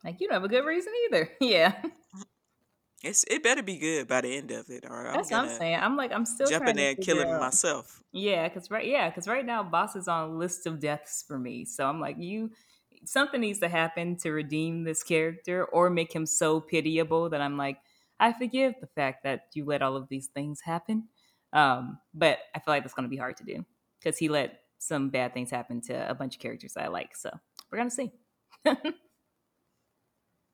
[0.03, 1.29] like you don't have a good reason either.
[1.41, 1.73] Yeah.
[3.03, 5.49] It's it better be good by the end of it, or I'm That's what I'm
[5.57, 5.79] saying.
[5.79, 8.01] I'm like, I'm still jumping trying there to and kill figure him out- myself.
[8.11, 11.37] Yeah, because right, yeah, because right now, boss is on a list of deaths for
[11.37, 11.63] me.
[11.63, 12.49] So I'm like, you,
[13.05, 17.57] something needs to happen to redeem this character or make him so pitiable that I'm
[17.57, 17.77] like,
[18.19, 21.07] I forgive the fact that you let all of these things happen.
[21.53, 23.65] Um, but I feel like that's going to be hard to do
[23.99, 27.15] because he let some bad things happen to a bunch of characters that I like.
[27.15, 27.31] So
[27.71, 28.11] we're gonna see.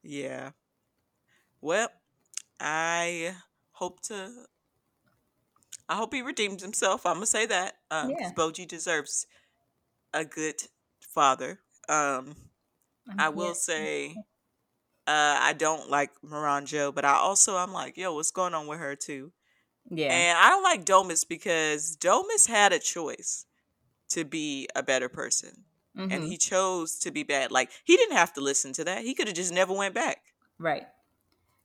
[0.04, 0.52] Yeah.
[1.62, 1.90] Well,
[2.60, 3.36] I
[3.72, 4.32] hope to.
[5.88, 7.06] I hope he redeems himself.
[7.06, 8.32] I'm gonna say that because Yeah.
[8.34, 9.28] Boji deserves
[10.14, 10.62] a good
[11.00, 11.60] father.
[11.90, 12.36] Um,
[13.18, 14.24] I will say,
[15.08, 18.80] uh, I don't like Miranjo, but I also I'm like, yo, what's going on with
[18.80, 19.34] her too?
[19.90, 23.46] yeah, And I don't like Domas because Domas had a choice
[24.10, 25.66] to be a better person,
[26.10, 26.26] and Mhm.
[26.26, 27.52] he chose to be bad.
[27.52, 29.04] Like he didn't have to listen to that.
[29.04, 30.24] He could have just never went back.
[30.58, 30.88] right.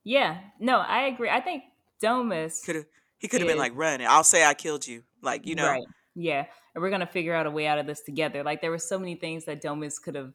[0.05, 1.31] Yeah, no, I agree.
[1.31, 1.65] I think
[2.03, 2.87] Domas Could have.
[3.19, 4.01] He could have been like, "Run!
[4.03, 5.77] I'll say I killed you." Like you know.
[5.77, 5.85] Right.
[6.19, 6.47] Yeah.
[6.75, 8.43] And we're gonna figure out a way out of this together.
[8.43, 10.33] Like there were so many things that Domas could have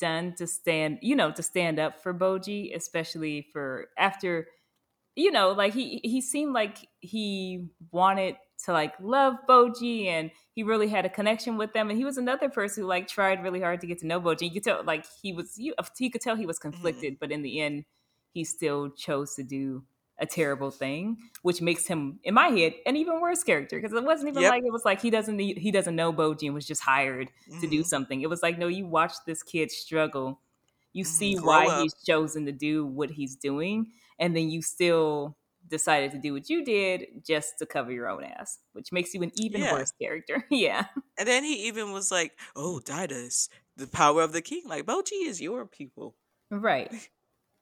[0.00, 4.48] done to stand, you know, to stand up for Boji, especially for after,
[5.14, 8.34] you know, like he he seemed like he wanted
[8.64, 11.88] to like love Boji and he really had a connection with them.
[11.88, 14.42] And he was another person who like tried really hard to get to know Boji.
[14.42, 16.70] You could tell like he was you you could tell he was mm-hmm.
[16.70, 17.84] conflicted, but in the end
[18.32, 19.84] he still chose to do
[20.20, 23.78] a terrible thing, which makes him, in my head, an even worse character.
[23.80, 24.54] Because it wasn't even Yep.
[24.54, 27.30] like it was like he doesn't need, he doesn't know Boji and was just hired
[27.60, 27.84] to do Mhm.
[27.84, 28.20] something.
[28.22, 30.40] It was like no, you watch this kid struggle,
[30.92, 31.04] you Mhm.
[31.04, 31.90] see Grow why up.
[31.90, 35.36] he's chosen to do what he's doing, and then you still
[35.68, 39.22] decided to do what you did just to cover your own ass, which makes you
[39.22, 39.68] an even Yeah.
[39.68, 40.46] worse character.
[40.50, 44.62] yeah, And then he even was like, "Oh, Didas, the power of the king.
[44.66, 46.16] Like Boji is your people."
[46.50, 46.92] right.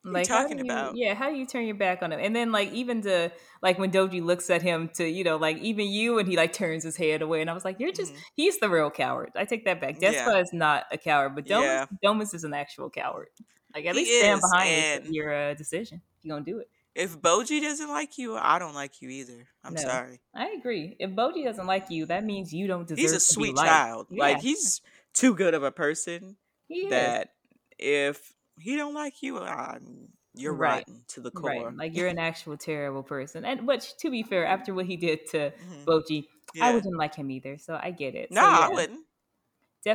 [0.04, 0.96] Like talking you, about?
[0.96, 2.20] yeah, how do you turn your back on him?
[2.20, 3.30] And then like even to
[3.62, 6.52] like when Boji looks at him to you know like even you and he like
[6.52, 8.18] turns his head away and I was like you're just Mhm.
[8.34, 9.30] he's the real coward.
[9.36, 9.96] I take that back.
[10.00, 10.12] Yeah.
[10.24, 11.86] Despa is not a coward, but Domas Yeah.
[12.04, 13.28] Domas is an actual coward.
[13.74, 16.00] Like at He least stand is, behind your uh, decision.
[16.18, 16.70] if You're gonna do it.
[16.94, 19.46] If Boji doesn't like you, I don't like you either.
[19.62, 19.80] I'm No.
[19.82, 20.20] sorry.
[20.34, 20.96] I agree.
[20.98, 22.98] If Boji doesn't like you, that means you don't deserve.
[22.98, 24.06] He's a sweet child.
[24.10, 24.80] Like he's
[25.12, 26.36] too good of a person
[26.66, 26.90] he is.
[26.90, 27.34] that
[27.78, 30.84] if he don't like you, um, you're Right.
[30.86, 31.50] rotten to the core.
[31.50, 34.96] Right, like you're an actual terrible person, and which, to be fair, after what he
[34.96, 35.84] did to Mhm.
[35.86, 36.28] Boji,
[36.60, 37.58] I wouldn't like him either.
[37.58, 38.30] So I get it.
[38.30, 39.06] No, so, I wouldn't.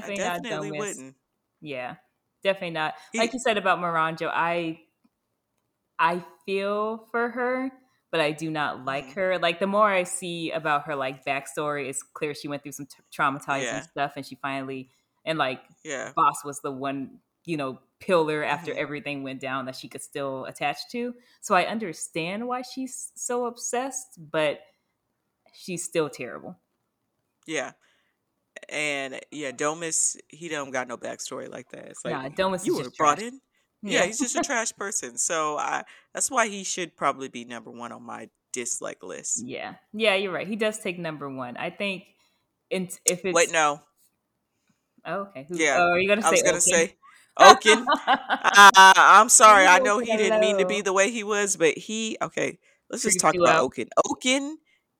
[0.01, 0.78] I definitely, definitely not Domas.
[0.78, 1.18] wouldn't.
[1.61, 1.97] Yeah,
[2.43, 2.95] definitely not.
[3.11, 4.82] He- like you said about Miranjo, I
[5.99, 7.72] I feel for her,
[8.11, 9.14] but I do not like Mhm.
[9.14, 9.38] her.
[9.39, 12.88] Like the more I see about her like backstory, it's clear she went through some
[12.88, 13.82] t- traumatizing Yeah.
[13.84, 14.89] stuff, and she finally
[15.26, 16.14] and like Yeah.
[16.16, 18.78] Boss was the one you know, pillar after Mhm.
[18.78, 21.14] everything went down that she could still attach to.
[21.41, 24.62] So I understand why she's so obsessed, but
[25.54, 26.60] she's still terrible.
[27.46, 27.74] Yeah.
[28.70, 31.88] And yeah, Domas, he don't got no backstory like that.
[31.88, 33.22] It's like Nah, Domas you is were just brought trash.
[33.22, 33.41] in.
[33.86, 34.06] Yeah, Yeah.
[34.06, 35.18] he's just a trash person.
[35.18, 35.84] So I
[36.14, 39.46] that's why he should probably be number one on my dislike list.
[39.46, 39.76] Yeah.
[39.94, 40.48] Yeah, you're right.
[40.48, 41.58] He does take number one.
[41.58, 42.04] I think
[42.70, 43.82] in, if it's Wait, no.
[45.06, 45.46] oh, okay.
[45.50, 46.62] Who, Yeah, oh, are you gonna I was gonna Ouken?
[46.62, 46.96] say
[47.40, 47.86] Ouken.
[47.88, 49.66] Uh, I'm sorry.
[49.66, 52.60] I know he didn't mean to be the way he was, but he okay.
[52.90, 53.72] Let's just talk about out.
[53.72, 53.88] Ouken.
[54.06, 54.56] Ouken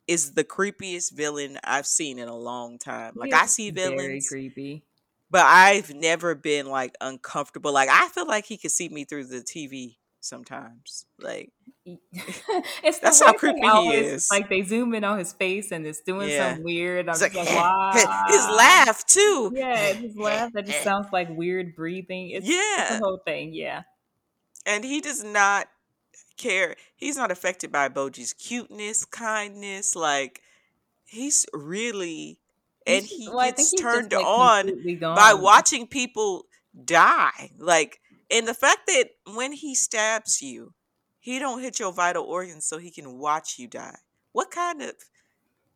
[0.08, 3.14] is the creepiest villain I've seen in a long time.
[3.16, 4.84] Like I see villains, very villains, creepy.
[5.30, 7.72] but I've never been like uncomfortable.
[7.72, 11.06] Like I feel like he could see me through the TV sometimes.
[11.20, 11.52] Like
[11.88, 11.96] eh,
[12.84, 14.30] it's that's how creepy he is.
[14.32, 16.50] like they zoom in on his face and it's doing Yeah.
[16.50, 17.08] something weird.
[17.08, 19.52] I'm It's just like like, his laugh too.
[19.56, 22.32] Yeah, his laugh that just sounds like weird breathing.
[22.32, 22.98] It's, it's Yeah.
[22.98, 23.54] the whole thing.
[23.54, 23.84] Yeah.
[24.66, 25.68] And he does not
[26.38, 26.76] care.
[26.96, 29.96] He's not affected by Boji's cuteness, kindness.
[29.96, 30.42] Like
[31.06, 32.40] he's really
[32.88, 34.72] and He's he well, gets turned on
[35.02, 36.46] by watching people
[36.84, 37.52] die.
[37.58, 38.00] Like
[38.32, 40.74] and the fact that when he stabs you,
[41.20, 44.00] he don't hit your vital organs so he can watch you die.
[44.32, 44.96] What kind of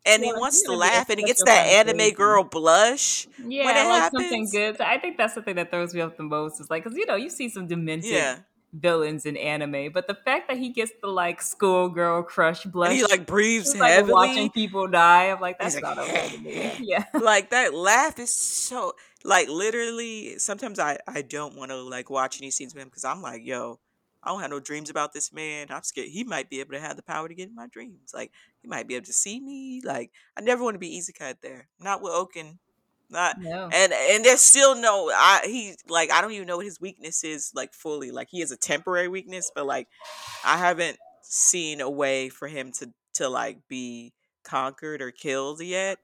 [0.06, 3.28] and he wants to gonna be a laugh and he gets that anime girl blush
[3.60, 4.50] when Yeah, it like something happens.
[4.50, 4.82] good.
[4.82, 7.06] I think that's the thing that throws me off the most is like, because you
[7.06, 8.46] know, you see some demented Yeah.
[8.74, 12.92] Villains in anime, but the fact that he gets the like schoolgirl crush And blush,
[12.94, 16.30] he like breathes just like watching people die, I'm like, He's that's like, not okay
[16.30, 16.72] to me.
[16.80, 17.06] Yeah.
[17.14, 18.94] like that laugh is so
[19.24, 23.04] like literally sometimes i i don't want to like watch any scenes with him because
[23.04, 23.80] i'm like yo
[24.24, 25.68] i don't have no dreams about this man.
[25.70, 26.10] I'm scared.
[26.10, 28.12] He might be able to have the power to get in my dreams.
[28.14, 29.82] Like he might be able to see me.
[29.84, 31.70] Like i never want to be easy cut there.
[31.80, 32.60] Not with ouken
[33.10, 33.70] not No.
[33.74, 37.24] and and there's still no i he like i don't even know what his weakness
[37.24, 39.88] is like fully like he has a temporary weakness but like
[40.44, 46.00] i haven't seen a way for him to to like be conquered or killed yet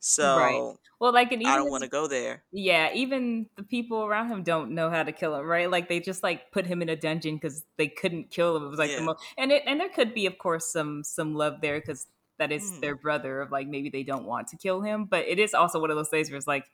[0.00, 0.74] So Right.
[1.00, 2.42] Well, like, and I don't want to go there.
[2.50, 5.70] Yeah, even the people around him don't know how to kill him, right?
[5.70, 8.64] Like they just like put him in a dungeon because they couldn't kill him.
[8.64, 11.34] It was like the most, and it, and there could be, of course, some some
[11.34, 12.06] love there because
[12.38, 12.80] that is Mhm.
[12.80, 13.40] their brother.
[13.40, 15.96] Of like maybe they don't want to kill him, but it is also one of
[15.96, 16.66] those things where it's like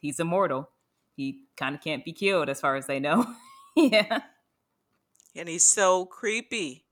[0.00, 0.70] he's immortal.
[1.16, 3.26] He kind of can't be killed as far as they know.
[3.76, 4.20] yeah,
[5.34, 6.84] And he's so creepy.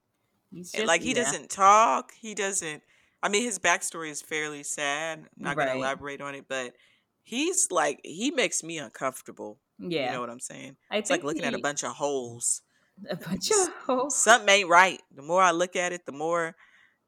[0.51, 2.13] he's And just like he yeah, doesn't talk.
[2.15, 2.83] He doesn't.
[3.23, 5.21] I mean, his backstory is fairly sad.
[5.21, 6.75] I'm not gonna elaborate on it, but
[7.23, 9.59] he's like he makes me uncomfortable.
[9.79, 10.77] Yeah you know what I'm saying?
[10.91, 12.63] I It's like looking at a bunch of holes.
[13.11, 14.15] a bunch of holes.
[14.17, 15.03] something ain't right.
[15.15, 16.55] The more I look at it, the more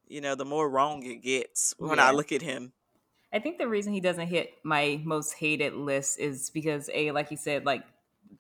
[0.07, 2.73] you know, the more wrong it gets when I look at him.
[3.33, 7.31] I think the reason he doesn't hit my most hated list is because a like
[7.31, 7.85] you said like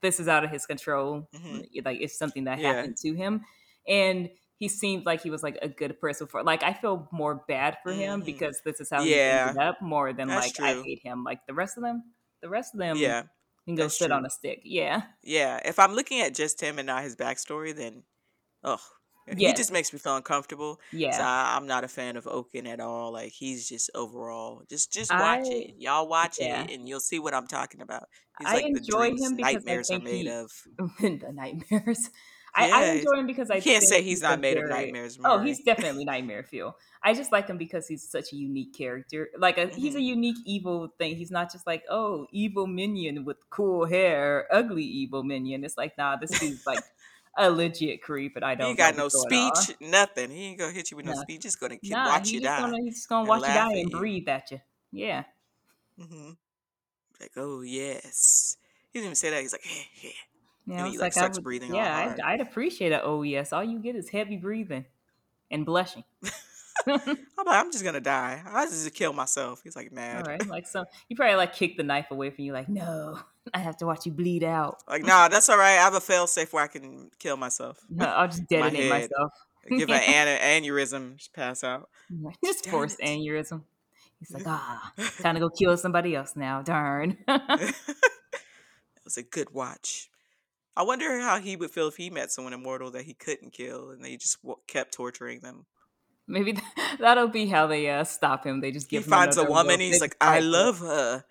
[0.00, 2.58] this is out of his control hmm like it's something that Yeah.
[2.58, 3.44] happened to him.
[3.86, 7.44] And he seemed like he was like a good person for like I feel more
[7.48, 10.56] bad for him hmm because this is how he ended up more than that's like
[10.62, 11.24] I hate him.
[11.24, 13.24] Like the rest of them the rest of them Yeah,
[13.66, 14.60] can go that's sit on a stick.
[14.64, 15.02] Yeah.
[15.22, 18.04] Yeah, if I'm looking at just him and not his backstory, then
[18.64, 18.82] oh,
[19.38, 20.80] he just makes me feel uncomfortable.
[21.10, 23.12] So yeah I, I'm not a fan of Ouken at all.
[23.12, 25.74] Like he's just overall, just just watch I it.
[25.78, 28.04] Y'all watch yeah it, and you'll see what I'm talking about.
[28.38, 30.50] He's I like enjoy dreams him because I nightmares are made he of.
[31.00, 32.10] the nightmares.
[32.54, 34.66] I, I Yeah, enjoy him because I can't say he's he's not made of very
[34.66, 36.76] nightmares, oh he's definitely nightmare fuel.
[37.02, 39.28] I just like him because he's such a unique character.
[39.38, 41.16] Like a, he's a hmm unique evil thing.
[41.16, 45.64] He's not just like oh evil minion with cool hair, ugly evil minion.
[45.64, 46.84] It's like nah, this dude's like
[47.36, 49.10] a legit creep, and I don't know got no on.
[49.10, 50.30] speech, nothing.
[50.30, 51.42] He ain't gonna hit you with no Nah, speech.
[51.42, 53.72] Just gonna ki- nah, watch he you die gonna he's just gonna watch you die
[53.74, 54.60] and breathe at you.
[54.92, 55.24] Yeah,
[56.00, 56.30] Mm-hmm.
[57.20, 58.56] Like, oh yes.
[58.92, 59.40] He didn't even say that.
[59.42, 60.08] He's like, "Heh, heh,"
[60.66, 60.78] yeah.
[60.78, 62.14] And he like, like would, breathing all yeah.
[62.14, 63.00] I'd, I'd appreciate it.
[63.04, 63.52] oh yes.
[63.52, 64.84] All you get is heavy breathing
[65.50, 66.04] and blushing.
[66.86, 67.16] I'm like,
[67.46, 68.42] I'm just gonna die.
[68.46, 69.60] I just kill myself.
[69.62, 70.26] He's like All mad.
[70.26, 73.18] right, like so you probably like kick the knife away from you, like no,
[73.54, 74.82] I have to watch you bleed out.
[74.88, 75.72] Like, nah, that's all right.
[75.78, 77.78] I have a fail safe where I can kill myself.
[77.90, 79.32] No, I'll just In my detonate myself.
[79.68, 81.88] Give an an aneurysm, just pass out.
[82.44, 83.62] just forced aneurysm.
[84.20, 86.62] He's like, ah, time to go kill somebody else now.
[86.62, 87.18] Darn.
[87.28, 87.74] it
[89.04, 90.08] was a good watch.
[90.76, 93.90] I wonder how he would feel if he met someone immortal that he couldn't kill
[93.90, 95.66] and they just w- kept torturing them.
[96.28, 96.58] Maybe
[96.98, 98.60] that'll be how they uh, stop him.
[98.60, 101.24] They just He give him finds a woman, he's like, I love her.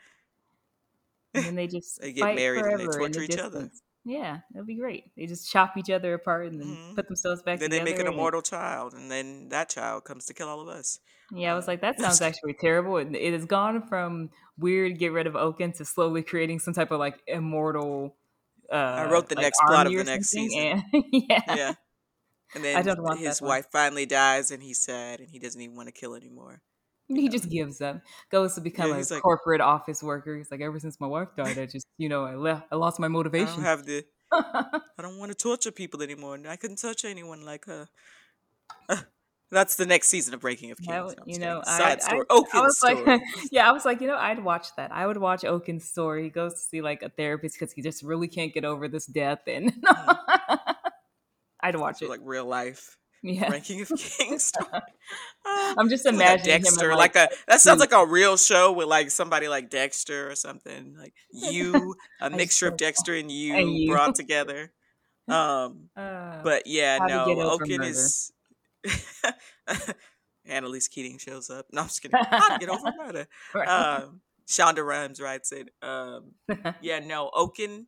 [1.33, 3.69] and then they just They get married and they in the torture each other.
[4.05, 5.05] Yeah, that'd be great.
[5.17, 7.77] They just chop each other apart and then hmm put themselves back together.
[7.77, 10.61] Then they make an And immortal child, and then that child comes to kill all
[10.61, 10.99] of us.
[11.33, 12.97] yeah, I was like, that sounds actually terrible.
[12.97, 16.91] It, it has gone from weird, get rid of Ouken to slowly creating some type
[16.91, 18.15] of like immortal
[18.71, 20.67] Uh, I wrote the like next plot of the next season.
[20.93, 21.73] and yeah, Yeah.
[22.55, 23.49] And I then don't want his that one.
[23.49, 26.61] wife finally dies and he's sad and he doesn't even want to kill anymore.
[27.07, 27.29] He know.
[27.29, 28.01] just gives up,
[28.31, 30.35] goes to become Yeah, a like, corporate office worker.
[30.37, 32.99] He's like, ever since my wife died, I just, you know, I left, I lost
[32.99, 33.61] my I don't motivation.
[33.61, 36.39] have the I don't want to torture people anymore.
[36.47, 37.89] I couldn't touch anyone like her.
[39.51, 41.15] That's the next season of Breaking of That Kings.
[41.15, 41.63] No, you know.
[41.65, 42.25] I, Side I, story.
[42.53, 43.07] I Ouken's was like,
[43.51, 44.91] yeah, I was like, you know, I'd watch that.
[44.91, 46.23] I would watch Ouken's story.
[46.23, 49.05] He goes to see like a therapist because he just really can't get over this
[49.05, 49.71] death, and.
[51.67, 52.09] I'd watch So it.
[52.09, 54.51] like real life Yeah, Ranking of Kings.
[55.47, 57.91] Uh, I'm just like a imagining him in Dexter, like, like a that sounds like
[57.91, 60.95] a real show with like somebody like Dexter or something.
[60.97, 63.91] Like you, a mixture of Dexter and and you you.
[63.91, 64.71] brought together.
[65.27, 68.31] Um, Uh, but yeah, no, Ouken is.
[70.45, 71.65] Annalise Keating shows up.
[71.71, 72.19] No, I'm just kidding.
[72.29, 73.27] How to get over murder.
[73.53, 73.67] right.
[73.67, 75.69] Um, Shonda Rhimes writes it.
[75.81, 76.33] Um,
[76.81, 77.85] yeah, no, Ouken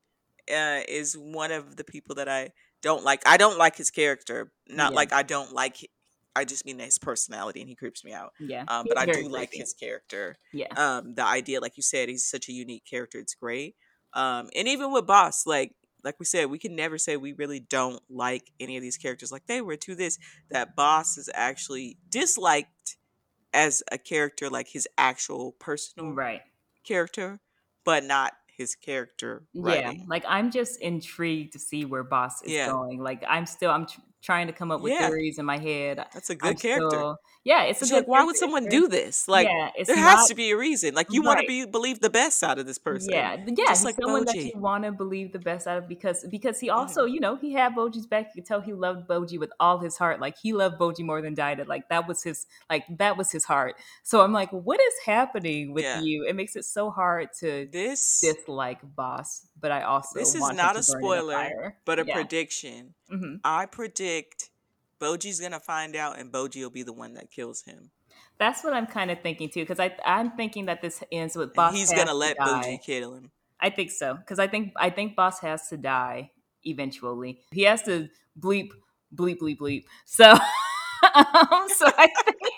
[0.51, 2.51] uh, is one of the people that I
[2.81, 3.21] don't like.
[3.25, 4.51] I don't like his character.
[4.67, 4.95] Not Yeah.
[4.95, 5.89] like I don't like.
[6.35, 8.31] I just mean his personality, and he creeps me out.
[8.39, 10.37] yeah, Um, but I do like his character.
[10.53, 13.17] Yeah, Um, the idea, like you said, he's such a unique character.
[13.19, 13.75] It's great.
[14.13, 15.73] Um, and even with Boss, like
[16.03, 19.31] like we said, we can never say we really don't like any of these characters.
[19.31, 20.19] Like they were to this
[20.51, 22.97] that Boss is actually disliked
[23.53, 26.41] as a character, like his actual personal right.
[26.83, 27.39] character,
[27.83, 32.67] but not his character Yeah, like I'm just intrigued to see where Boss is Yeah.
[32.67, 32.99] going.
[32.99, 35.07] Like I'm still, I'm tr- trying to come up with Yeah.
[35.07, 35.97] theories in my head.
[36.13, 36.89] That's a I'm good character.
[36.89, 37.93] still, yeah, it's a good.
[37.93, 39.27] like, why would someone do this?
[39.27, 40.95] Like, yeah, there has not to be a reason.
[40.95, 43.09] Like, you want to be believe the best out of this person.
[43.13, 46.25] Yeah, yeah, Just like someone that you want to believe the best out of because
[46.29, 48.31] because he also, you know, he had Boji's back.
[48.35, 50.19] You could tell he loved Boji with all his heart.
[50.19, 51.67] Like he loved Boji more than Daida.
[51.67, 53.75] Like that was his like that was his heart.
[54.03, 56.01] So I'm like, what is happening with Yeah.
[56.01, 56.25] you?
[56.27, 60.51] It makes it so hard to This dislike Boss, but I also this is not
[60.51, 62.13] a burn in the spoiler, but a yeah.
[62.15, 62.93] prediction.
[63.09, 64.49] Hmm I predict
[64.99, 67.91] Boji's gonna find out, and Boji will be the one that kills him,
[68.39, 71.49] That's what I'm kind of thinking too, because I I'm thinking that this ends with
[71.49, 71.73] and Boss.
[71.75, 72.45] he's has gonna to let die.
[72.45, 73.31] Boji kill him.
[73.59, 76.31] I think so because I think I think Boss has to die
[76.63, 77.39] eventually.
[77.51, 78.07] He has to
[78.39, 78.69] bleep
[79.15, 79.83] bleep bleep bleep.
[80.05, 80.39] So um,
[81.69, 82.37] so I think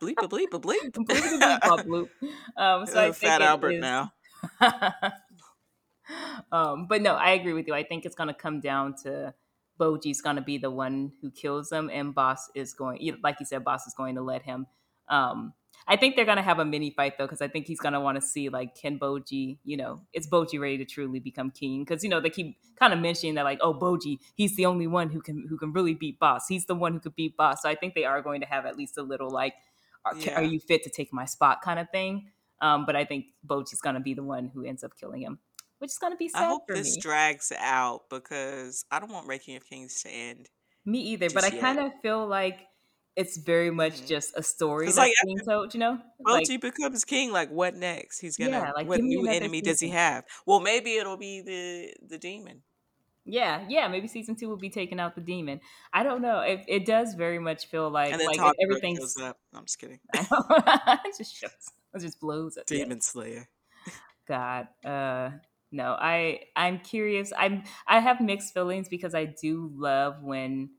[0.00, 0.90] Bleep a bleep a bleep.
[0.92, 2.08] bleep bleep bleep bleep.
[2.22, 2.28] bleep.
[2.56, 4.12] Um, so I Uh, think Fat Albert is- now.
[6.52, 7.74] Um, but no, I agree with you.
[7.74, 9.34] I think it's gonna come down to
[9.78, 13.64] Boji's gonna be the one who kills him, and Boss is going, like you said,
[13.64, 14.66] Boss is going to let him.
[15.08, 15.54] Um,
[15.88, 18.16] I think they're gonna have a mini fight though, because I think he's gonna want
[18.16, 21.84] to see like, can Boji, you know, is Boji ready to truly become king?
[21.84, 24.86] Because you know they keep kind of mentioning that like, oh, Boji, he's the only
[24.86, 26.46] one who can who can really beat Boss.
[26.48, 27.62] He's the one who could beat Boss.
[27.62, 29.54] So I think they are going to have at least a little like,
[30.04, 30.34] are, Yeah.
[30.36, 32.30] are you fit to take my spot kind of thing.
[32.60, 35.38] Um, but I think Boji's gonna be the one who ends up killing him,
[35.80, 37.00] which is gonna be sad I hope for this me.
[37.02, 40.48] drags out because I don't want Ranking of Kings to end.
[40.86, 42.60] me either, but I kind of feel like
[43.16, 44.06] it's very much Mhm.
[44.06, 45.74] just a story that's like, being told.
[45.74, 47.32] You know, like Boji becomes king.
[47.32, 48.20] Like, what next?
[48.20, 48.52] He's gonna.
[48.52, 50.24] Yeah, like, what new enemy does he have?
[50.46, 52.62] Well, maybe it'll be the the demon.
[53.26, 55.60] yeah, yeah, maybe season two will be taking out the demon.
[55.92, 56.40] I don't know.
[56.40, 59.38] It, it does very much feel like And then like everything's up.
[59.52, 60.00] I'm just kidding.
[60.14, 61.50] it just shows
[61.94, 62.66] it just blows up.
[62.66, 63.48] Demon Slayer.
[64.26, 65.30] God, uh,
[65.72, 67.32] no, I I'm curious.
[67.38, 70.70] I'm I have mixed feelings because I do love when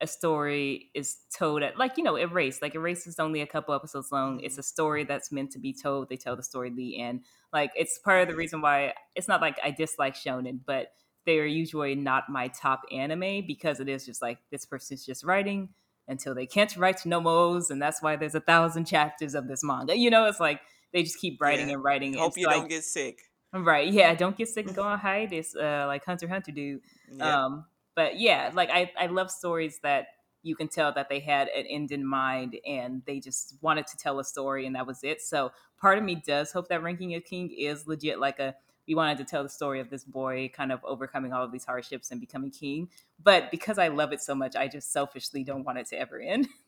[0.00, 3.72] a story is told at like you know erase like erase is only a couple
[3.72, 4.58] episodes long it's Mhm.
[4.58, 7.20] a story that's meant to be told they tell the story at the end
[7.52, 10.88] like it's part of the reason why it's not like i dislike shonen but
[11.24, 15.68] they're usually not my top anime because it is just like this person's just writing
[16.08, 19.62] until they can't write no more and that's why there's a thousand chapters of this
[19.62, 20.60] manga you know it's like
[20.92, 21.74] they just keep writing Yeah.
[21.74, 23.20] and writing Hope and you so I- don't get sick.
[23.52, 27.36] Right yeah don't get sick and go on hiatus uh like hunter hunter do Yeah.
[27.44, 30.08] um, but yeah, like I, I love stories that
[30.42, 33.96] you can tell that they had an end in mind and they just wanted to
[33.96, 35.20] tell a story and that was it.
[35.22, 38.56] So part of me does hope that Ranking of King is legit like a
[38.88, 41.64] we wanted to tell the story of this boy kind of overcoming all of these
[41.64, 42.90] hardships and becoming king.
[43.22, 46.18] But because I love it so much, I just selfishly don't want it to ever
[46.18, 46.48] end.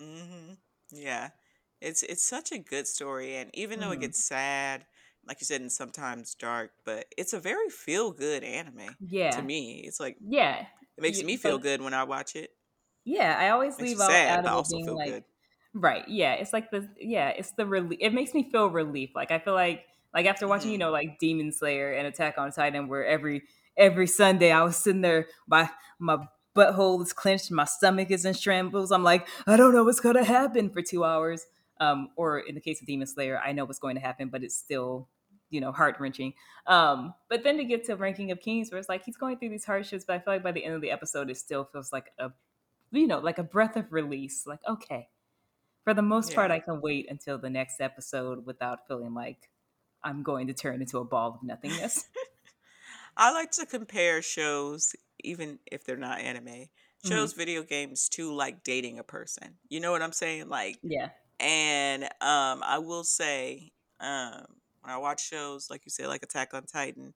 [0.00, 0.54] hmm
[0.90, 1.30] Yeah,
[1.80, 4.00] it's it's such a good story, and even though it Mhm.
[4.00, 4.86] gets sad,
[5.30, 9.30] like you said, and sometimes dark, but it's a very feel good anime Yeah.
[9.30, 9.84] to me.
[9.86, 10.62] It's like Yeah.
[10.96, 12.50] it makes You- me feel good when I watch it.
[13.04, 13.36] Yeah.
[13.38, 15.24] I always leave out, sad, out of it being feel like good.
[15.72, 16.08] Right.
[16.08, 16.32] Yeah.
[16.32, 19.10] It's like the yeah, it's the relief it makes me feel relief.
[19.14, 20.80] Like I feel like like after watching, you Mhm.
[20.80, 23.42] know, like Demon Slayer and Attack on Titan, where every
[23.76, 25.70] every Sunday I was sitting there, my
[26.00, 26.18] my
[26.56, 28.90] butthole is clenched, my stomach is in shambles.
[28.90, 31.46] I'm like, I don't know what's gonna happen for two hours.
[31.78, 34.42] Um, or in the case of Demon Slayer, I know what's going to happen, but
[34.42, 35.08] it's still
[35.50, 36.34] you know heart wrenching.
[36.66, 39.50] Um, but then to get to Ranking of Kings, where it's like he's going through
[39.50, 41.92] these hardships, but I feel like by the end of the episode, it still feels
[41.92, 42.30] like a
[42.92, 44.46] you know like a breath of release.
[44.46, 45.08] Like okay,
[45.84, 46.36] for the most yeah.
[46.36, 49.50] part, I can wait until the next episode without feeling like
[50.02, 52.06] I'm going to turn into a ball of nothingness.
[53.16, 57.08] I like to compare shows, even if they're not anime, mm-hmm.
[57.08, 57.40] shows, mm-hmm.
[57.40, 59.56] video games to like dating a person.
[59.68, 60.48] You know what I'm saying?
[60.48, 61.10] Like, yeah.
[61.38, 64.44] And um, I will say, um,
[64.82, 67.14] when I watch shows like you said, like Attack on Titan,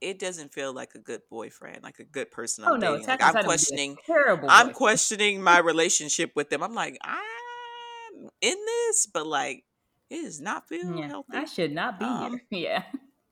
[0.00, 2.64] it doesn't feel like a good boyfriend, like a good person.
[2.64, 3.96] I'm oh no, like, I'm questioning.
[4.06, 4.48] Terrible.
[4.50, 6.62] I'm questioning my relationship with them.
[6.62, 9.64] I'm like, I'm in this, but like,
[10.10, 11.36] it does not feel yeah, healthy.
[11.36, 12.62] I should not be um, here.
[12.68, 12.82] Yeah.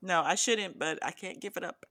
[0.03, 1.85] No, I shouldn't, but I can't give it up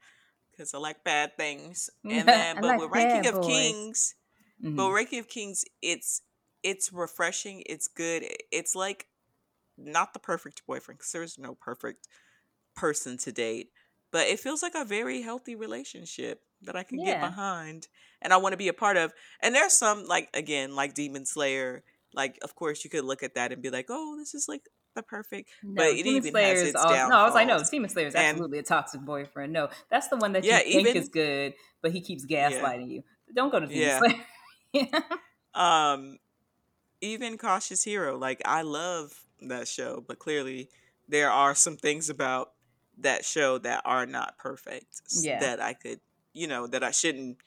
[0.52, 1.90] because I like bad things.
[2.10, 4.16] And then, but like with Ranking of Kings,
[4.64, 4.76] mm-hmm.
[4.76, 6.22] but Ranking of Kings, it's
[6.64, 7.64] it's refreshing.
[7.66, 8.24] It's good.
[8.52, 9.08] It's like
[9.78, 12.08] not the perfect boyfriend because there's no perfect
[12.76, 13.70] person to date,
[14.12, 17.06] but it feels like a very healthy relationship that I can yeah.
[17.06, 17.88] get behind
[18.22, 19.14] and I want to be a part of.
[19.42, 21.84] And there's some like again like Demon Slayer.
[22.14, 24.62] Like of course you could look at that and be like, oh, this is like
[24.96, 25.50] the perfect.
[25.64, 27.90] No, but it Demon even Slayer has its all, No, I was like, no, Demon
[27.90, 29.54] Slayer is absolutely and, a toxic boyfriend.
[29.54, 32.94] No, that's the one that yeah, you think is good, but he keeps gaslighting yeah.
[32.96, 33.04] you.
[33.36, 34.00] Don't go to Demon yeah.
[34.00, 34.16] Slayer.
[34.74, 35.02] yeah.
[35.54, 36.18] Um,
[37.02, 40.70] even Cautious Hero, like I love that show, but clearly
[41.08, 42.52] there are some things about
[42.98, 45.02] that show that are not perfect.
[45.12, 45.40] Yeah.
[45.40, 46.00] That I could,
[46.34, 47.38] you know, that I shouldn't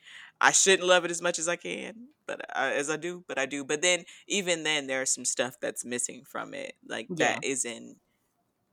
[0.41, 3.39] I shouldn't love it as much as I can, but I, as I do, but
[3.39, 3.65] I do.
[3.65, 7.35] But then even then there's some stuff that's missing from it, like yeah.
[7.35, 7.97] that isn't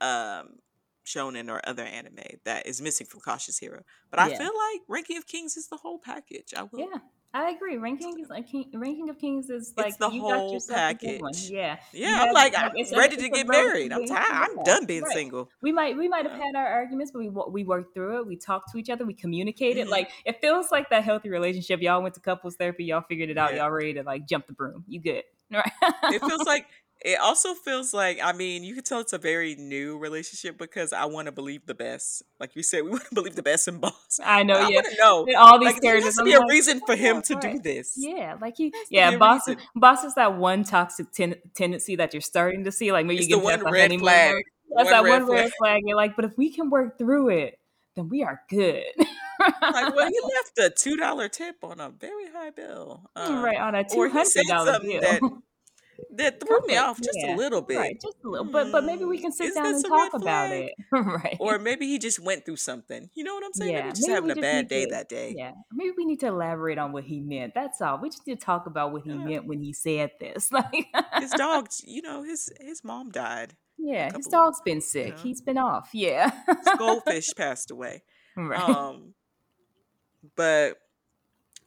[0.00, 0.58] um
[1.06, 3.82] shonen or other anime that is missing from Cautious Hero.
[4.10, 4.38] But I yeah.
[4.38, 6.52] feel like Ranking of Kings is the whole package.
[6.56, 6.98] I will Yeah.
[7.36, 7.76] I agree.
[7.76, 11.50] Ranking is like Ranking of Kings is like it's the whole package.
[11.50, 12.22] Yeah, yeah.
[12.22, 13.92] I'm like I'm ready to get married.
[13.92, 14.24] I'm tired.
[14.30, 15.12] I'm done being right.
[15.12, 15.50] single.
[15.60, 18.26] We might we might have had our arguments, but we we worked through it.
[18.26, 19.04] We talked to each other.
[19.04, 19.82] We communicated.
[19.82, 19.90] Mm-hmm.
[19.90, 21.82] Like it feels like that healthy relationship.
[21.82, 22.84] Y'all went to couples therapy.
[22.84, 23.52] Y'all figured it out.
[23.52, 23.64] Yeah.
[23.64, 24.84] Y'all ready to like jump the broom.
[24.88, 25.24] You good?
[25.52, 25.70] Right.
[26.04, 26.66] it feels like
[27.04, 30.92] it also feels like, I mean, you can tell it's a very new relationship because
[30.92, 32.22] I want to believe the best.
[32.40, 34.20] Like you said, we want to believe the best in Bosse.
[34.24, 34.80] I know, I yeah.
[34.98, 36.16] know all these like, characters.
[36.16, 37.52] There be a like, reason for him to right.
[37.52, 37.94] do this.
[37.96, 39.48] Yeah, like he, yeah, Bosse.
[39.48, 42.92] Is, Bosse is that one toxic ten- tendency that you're starting to see.
[42.92, 44.42] Like maybe it's you get one red flag.
[44.74, 45.52] That's one that red one red flag.
[45.58, 45.82] flag.
[45.86, 47.58] You're like, but if we can work through it,
[47.94, 48.84] then we are good.
[49.38, 53.58] like, well, he left a two dollar tip on a very high bill, um, right?
[53.58, 55.42] On a two hundred dollar bill.
[56.16, 57.34] That, threw me off just yeah.
[57.34, 57.78] a little bit.
[57.78, 58.50] Right, just a little.
[58.50, 60.72] But but maybe we can sit Is down and talk about it.
[60.92, 61.36] right.
[61.40, 63.10] Or maybe he just went through something.
[63.14, 63.72] You know what I'm saying?
[63.72, 63.80] Yeah.
[63.80, 65.34] Maybe just maybe having a bad day to, that day.
[65.36, 65.52] Yeah.
[65.72, 67.54] Maybe we need to elaborate on what he meant.
[67.54, 67.98] That's all.
[68.00, 69.16] We just need to talk about what he yeah.
[69.16, 70.50] meant when he said this.
[70.56, 70.86] Like
[71.18, 73.56] his dog, you know, his his mom died.
[73.76, 75.06] Yeah, his dog's been sick.
[75.06, 75.18] You know?
[75.18, 75.90] He's been off.
[75.92, 76.30] Yeah.
[76.46, 78.02] his goldfish passed away.
[78.36, 78.58] Right.
[78.58, 79.12] Um
[80.34, 80.78] but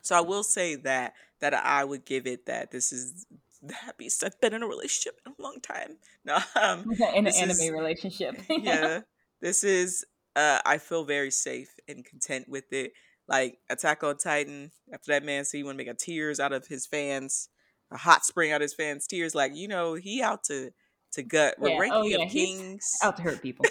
[0.01, 3.25] so I will say that that I would give it that this is
[3.62, 5.97] the happiest I've been in a relationship in a long time.
[6.26, 6.86] No, um,
[7.16, 8.41] in an anime is, relationship.
[8.49, 9.01] yeah,
[9.41, 10.05] this is.
[10.36, 12.91] Uh, I feel very safe and content with it.
[13.28, 14.72] Like Attack on Titan.
[14.93, 17.49] After that man, so you want to make a tears out of his fans,
[17.91, 19.34] a hot spring out of his fans' tears.
[19.34, 20.72] Like you know, he out to
[21.14, 21.55] to gut.
[21.62, 21.80] Yeah.
[21.80, 22.26] Ranking oh, yeah.
[22.26, 23.66] of Kings out to hurt people.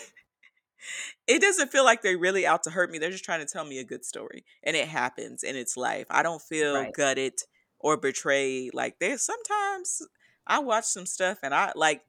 [1.29, 2.99] it doesn't feel like they're really out to hurt me.
[2.99, 6.07] They're just trying to tell me a good story, and it happens, and it's life.
[6.11, 6.93] I don't feel right.
[6.95, 7.35] gutted
[7.79, 8.75] or betrayed.
[8.75, 10.03] Like there's sometimes
[10.47, 12.03] I watch some stuff and I like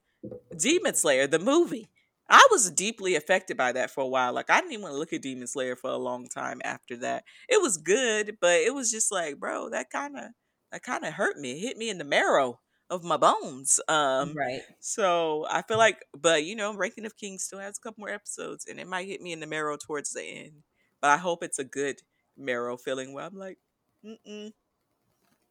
[0.57, 1.89] Demon Slayer, the movie.
[2.30, 4.34] I was deeply affected by that for a while.
[4.34, 6.95] Like I didn't even want to look at Demon Slayer for a long time after
[6.97, 7.24] that.
[7.47, 10.26] It was good, but it was just like, bro, that kind of
[10.72, 11.53] that kind of hurt me.
[11.53, 12.59] It hit me in the marrow
[12.89, 13.80] of my bones.
[13.88, 14.61] Um right.
[14.80, 18.09] So I feel like but you know, Ranking of Kings still has a couple more
[18.09, 20.63] episodes and it might hit me in the marrow towards the end.
[21.01, 22.01] But I hope it's a good
[22.38, 23.57] marrow feeling where I'm like,
[24.05, 24.53] Mm mm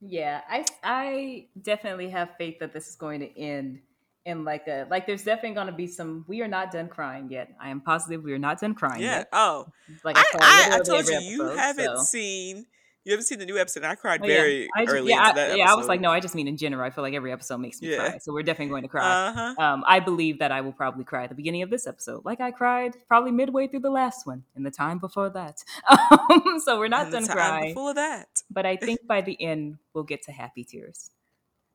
[0.00, 3.80] yeah, I I definitely have faith that this is going to end
[4.24, 5.06] in like a like.
[5.06, 6.24] There's definitely going to be some.
[6.28, 7.50] We are not done crying yet.
[7.60, 9.18] I am positive we are not done crying yeah.
[9.18, 9.28] yet.
[9.32, 9.66] Oh,
[10.04, 12.02] like I, I, I told you, episode, you haven't so.
[12.02, 12.66] seen
[13.08, 13.84] you haven't seen the new episode.
[13.84, 14.84] I cried oh, very yeah.
[14.84, 15.08] just, early.
[15.12, 16.84] Yeah, I, yeah I, was like, no, I just mean in general.
[16.84, 17.96] I feel like every episode makes me yeah.
[17.96, 18.18] cry.
[18.18, 19.28] So we're definitely going to cry.
[19.28, 19.54] Uh-huh.
[19.56, 22.42] Um, I believe that I will probably cry at the beginning of this episode, like
[22.42, 25.64] I cried probably midway through the last one and the time before that.
[26.30, 27.70] Um, so we're not and done crying.
[27.70, 31.10] Before that, but I think by the end we'll get to happy tears.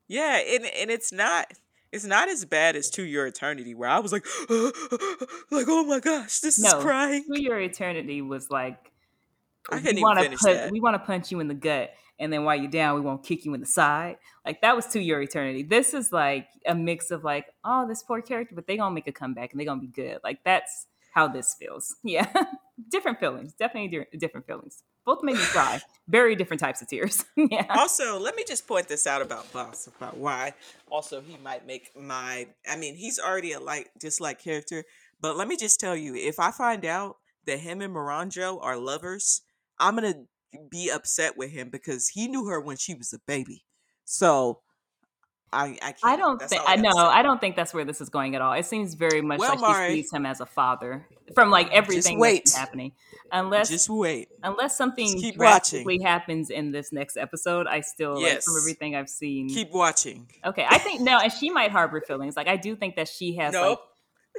[0.08, 1.52] Yeah, and and it's not
[1.92, 6.00] it's not as bad as To Your Eternity, where I was like, like, oh my
[6.00, 7.24] gosh, this no, is crying.
[7.34, 8.93] To Your Eternity was like,
[9.72, 10.72] I couldn't even finish put, that.
[10.72, 13.24] We want to punch you in the gut, and then while you're down, we won't
[13.24, 14.18] kick you in the side.
[14.46, 15.64] Like that was to your eternity.
[15.64, 19.08] This is like a mix of like, oh, this poor character, but they gonna make
[19.08, 20.20] a comeback and they gonna be good.
[20.24, 21.96] Like that's how this feels.
[22.04, 22.28] Yeah,
[22.90, 24.84] different feelings, definitely different feelings.
[25.06, 25.82] Both made me cry.
[26.08, 27.26] Very different types of tears.
[27.36, 27.66] yeah.
[27.70, 30.54] Also, let me just point this out about Bosse about why.
[30.90, 32.48] Also, he might make my.
[32.70, 34.84] I mean, he's already a like dislike character,
[35.22, 38.78] but let me just tell you, if I find out that him and Miranjo are
[38.78, 39.42] lovers,
[39.80, 40.26] I'm gonna
[40.70, 43.64] be upset with him because he knew her when she was a baby.
[44.06, 44.62] So
[45.54, 48.36] I I, I don't think I know I don't think that's where this is going
[48.36, 48.54] at all.
[48.54, 51.72] It seems very much well, like Mari, she sees him as a father from like
[51.72, 52.94] everything that's happening.
[53.32, 56.06] Unless just wait, unless something keep drastically watching.
[56.06, 58.36] happens in this next episode, I still yes.
[58.36, 59.50] like from everything I've seen.
[59.50, 60.28] Keep watching.
[60.46, 62.36] Okay, I think no, and she might harbor feelings.
[62.36, 63.82] Like I do think that she has nope.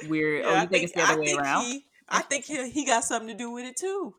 [0.00, 0.44] like weird.
[0.44, 1.64] Oh, yeah, oh, you think, think, it's the other I way around?
[1.64, 4.14] He, I think he, he got something to do with it too.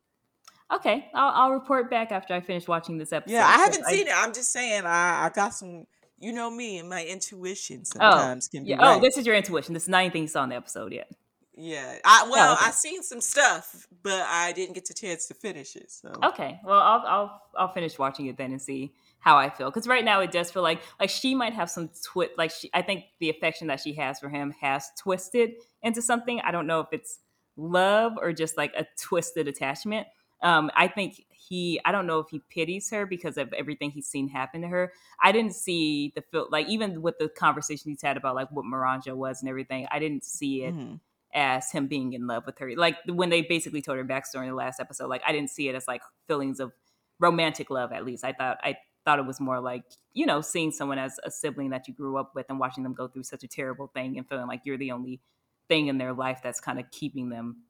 [0.74, 3.36] Okay, I'll, I'll report back after I finish watching this episode.
[3.36, 4.16] Yeah, I haven't seen I, it.
[4.18, 5.86] I'm just saying I, I got some
[6.20, 8.78] you know me and my intuition oh, sometimes oh, can be yeah.
[8.80, 8.98] Oh, right.
[8.98, 9.74] Oh, this is your intuition.
[9.74, 11.10] This is not anything you saw in the episode yet.
[11.58, 11.98] Yeah.
[12.04, 12.66] I oh, well, oh, okay.
[12.68, 15.92] I seen some stuff, but I didn't get the chance to finish it.
[15.92, 16.60] So Okay.
[16.64, 20.06] Well, I'll I'll I'll finish watching it then and see how I feel because right
[20.06, 22.32] now it does feel like like she might have some twist.
[22.38, 26.42] Like she, I think the affection that she has for him has twisted into something.
[26.42, 27.20] I don't know if it's
[27.58, 30.08] love or just like a twisted attachment.
[30.46, 34.08] Um, I think he i don't know if he pities her because of everything he's
[34.08, 34.92] seen happen to her.
[35.22, 38.66] I didn't see the feel like even with the conversation he's had about like what
[38.66, 40.96] Miranjo was and everything i didn't see it mm-hmm.
[41.34, 42.76] as him being in love with her.
[42.76, 45.68] Like when they basically told her backstory in the last episode like i didn't see
[45.68, 46.72] it as like feelings of
[47.20, 48.24] romantic love at least.
[48.24, 49.84] I thought i thought it was more like
[50.14, 52.94] you know seeing someone as a sibling that you grew up with and watching them
[52.94, 55.22] go through such a terrible thing and feeling like you're the only
[55.68, 57.64] thing in their life that's kind of keeping them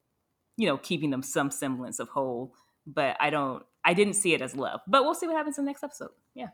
[0.56, 2.54] you know keeping them some semblance of whole
[2.86, 3.64] but I don't.
[3.84, 6.10] I didn't see it as love, but we'll see what happens in the next episode.
[6.34, 6.48] Yeah.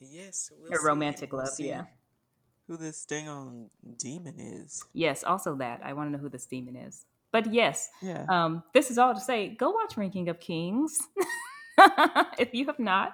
[0.00, 1.52] Yes, we'll romantic we'll love.
[1.58, 1.84] Yeah.
[2.66, 4.84] Who this dang on demon is?
[4.92, 7.04] Yes, also that I want to know who this demon is.
[7.32, 8.24] But yes, yeah.
[8.28, 9.48] Um, this is all to say.
[9.48, 10.98] Go watch Ranking of Kings
[12.38, 13.12] if you have not.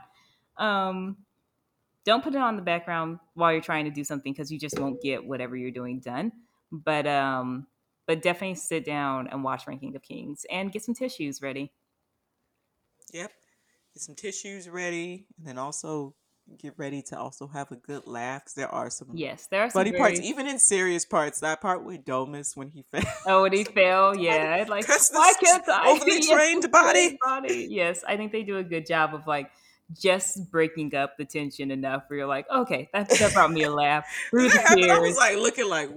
[0.57, 1.19] Um,
[2.05, 4.79] don't put it on the background while you're trying to do something because you just
[4.79, 6.33] won't get whatever you're doing done.
[6.71, 7.67] But um,
[8.07, 11.73] but definitely sit down and watch Ranking of Kings and get some tissues ready.
[13.13, 13.31] Yep.
[13.95, 16.15] Get some tissues ready, and then also
[16.59, 19.71] get ready to also have a good laugh because there are some yes, there are
[19.71, 20.01] some funny very...
[20.01, 21.41] parts, even in serious parts.
[21.41, 23.03] That part with Domas when he fell.
[23.27, 27.19] Oh, when he fell, yeah, like why can't I over the trained body?
[27.23, 27.69] body?
[27.71, 29.51] Yes, I think they do a good job of like
[29.93, 33.71] just breaking up the tension enough where you're like, okay, that, that brought me a
[33.71, 34.91] laugh through the tears.
[34.91, 35.91] I was like looking like,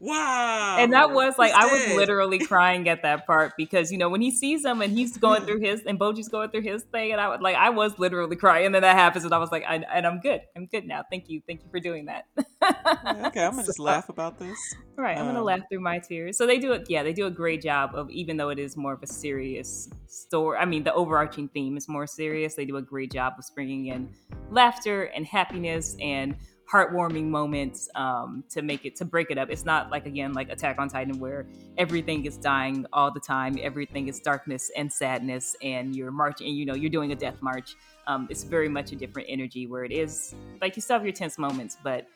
[0.00, 0.76] Wow.
[0.78, 4.20] And that was like I was literally crying at that part because you know when
[4.20, 7.20] he sees him and he's going through his and Boji's going through his thing and
[7.20, 9.64] I was like I was literally crying and then that happens and I was like
[9.66, 12.24] I, and I'm good I'm good now thank you thank you for doing that.
[12.36, 14.58] okay, I'm gonna so, just laugh about this.
[14.96, 16.36] Right, I'm gonna um, laugh through my tears.
[16.36, 16.86] So they do it.
[16.88, 19.88] Yeah, they do a great job of even though it is more of a serious
[20.06, 20.58] story.
[20.58, 22.54] I mean, the overarching theme is more serious.
[22.54, 24.12] They do a great job of bringing in
[24.50, 26.36] laughter and happiness and
[26.70, 29.50] heartwarming moments um, to make it to break it up.
[29.50, 31.46] It's not like again like Attack on Titan where
[31.78, 36.48] everything is dying all the time, everything is darkness and sadness, and you're marching.
[36.48, 37.76] And, you know, you're doing a death march.
[38.06, 41.14] Um, it's very much a different energy where it is like you still have your
[41.14, 42.06] tense moments, but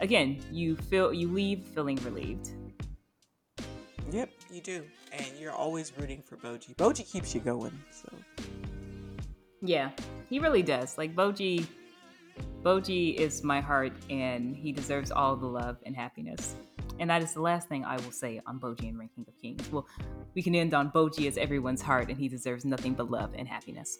[0.00, 2.50] again, you feel you leave feeling relieved.
[4.10, 6.76] Yep, you do, and you're always rooting for Boji.
[6.76, 8.08] Boji keeps you going, so.
[9.62, 9.90] Yeah,
[10.28, 10.98] he really does.
[10.98, 11.66] Like Boji
[12.62, 16.54] Boji is my heart, and he deserves all the love and happiness.
[17.00, 19.68] And that is the last thing I will say on Boji and Ranking of Kings.
[19.72, 19.88] Well,
[20.36, 23.48] we can end on Boji as everyone's heart, and he deserves nothing but love and
[23.48, 23.98] happiness.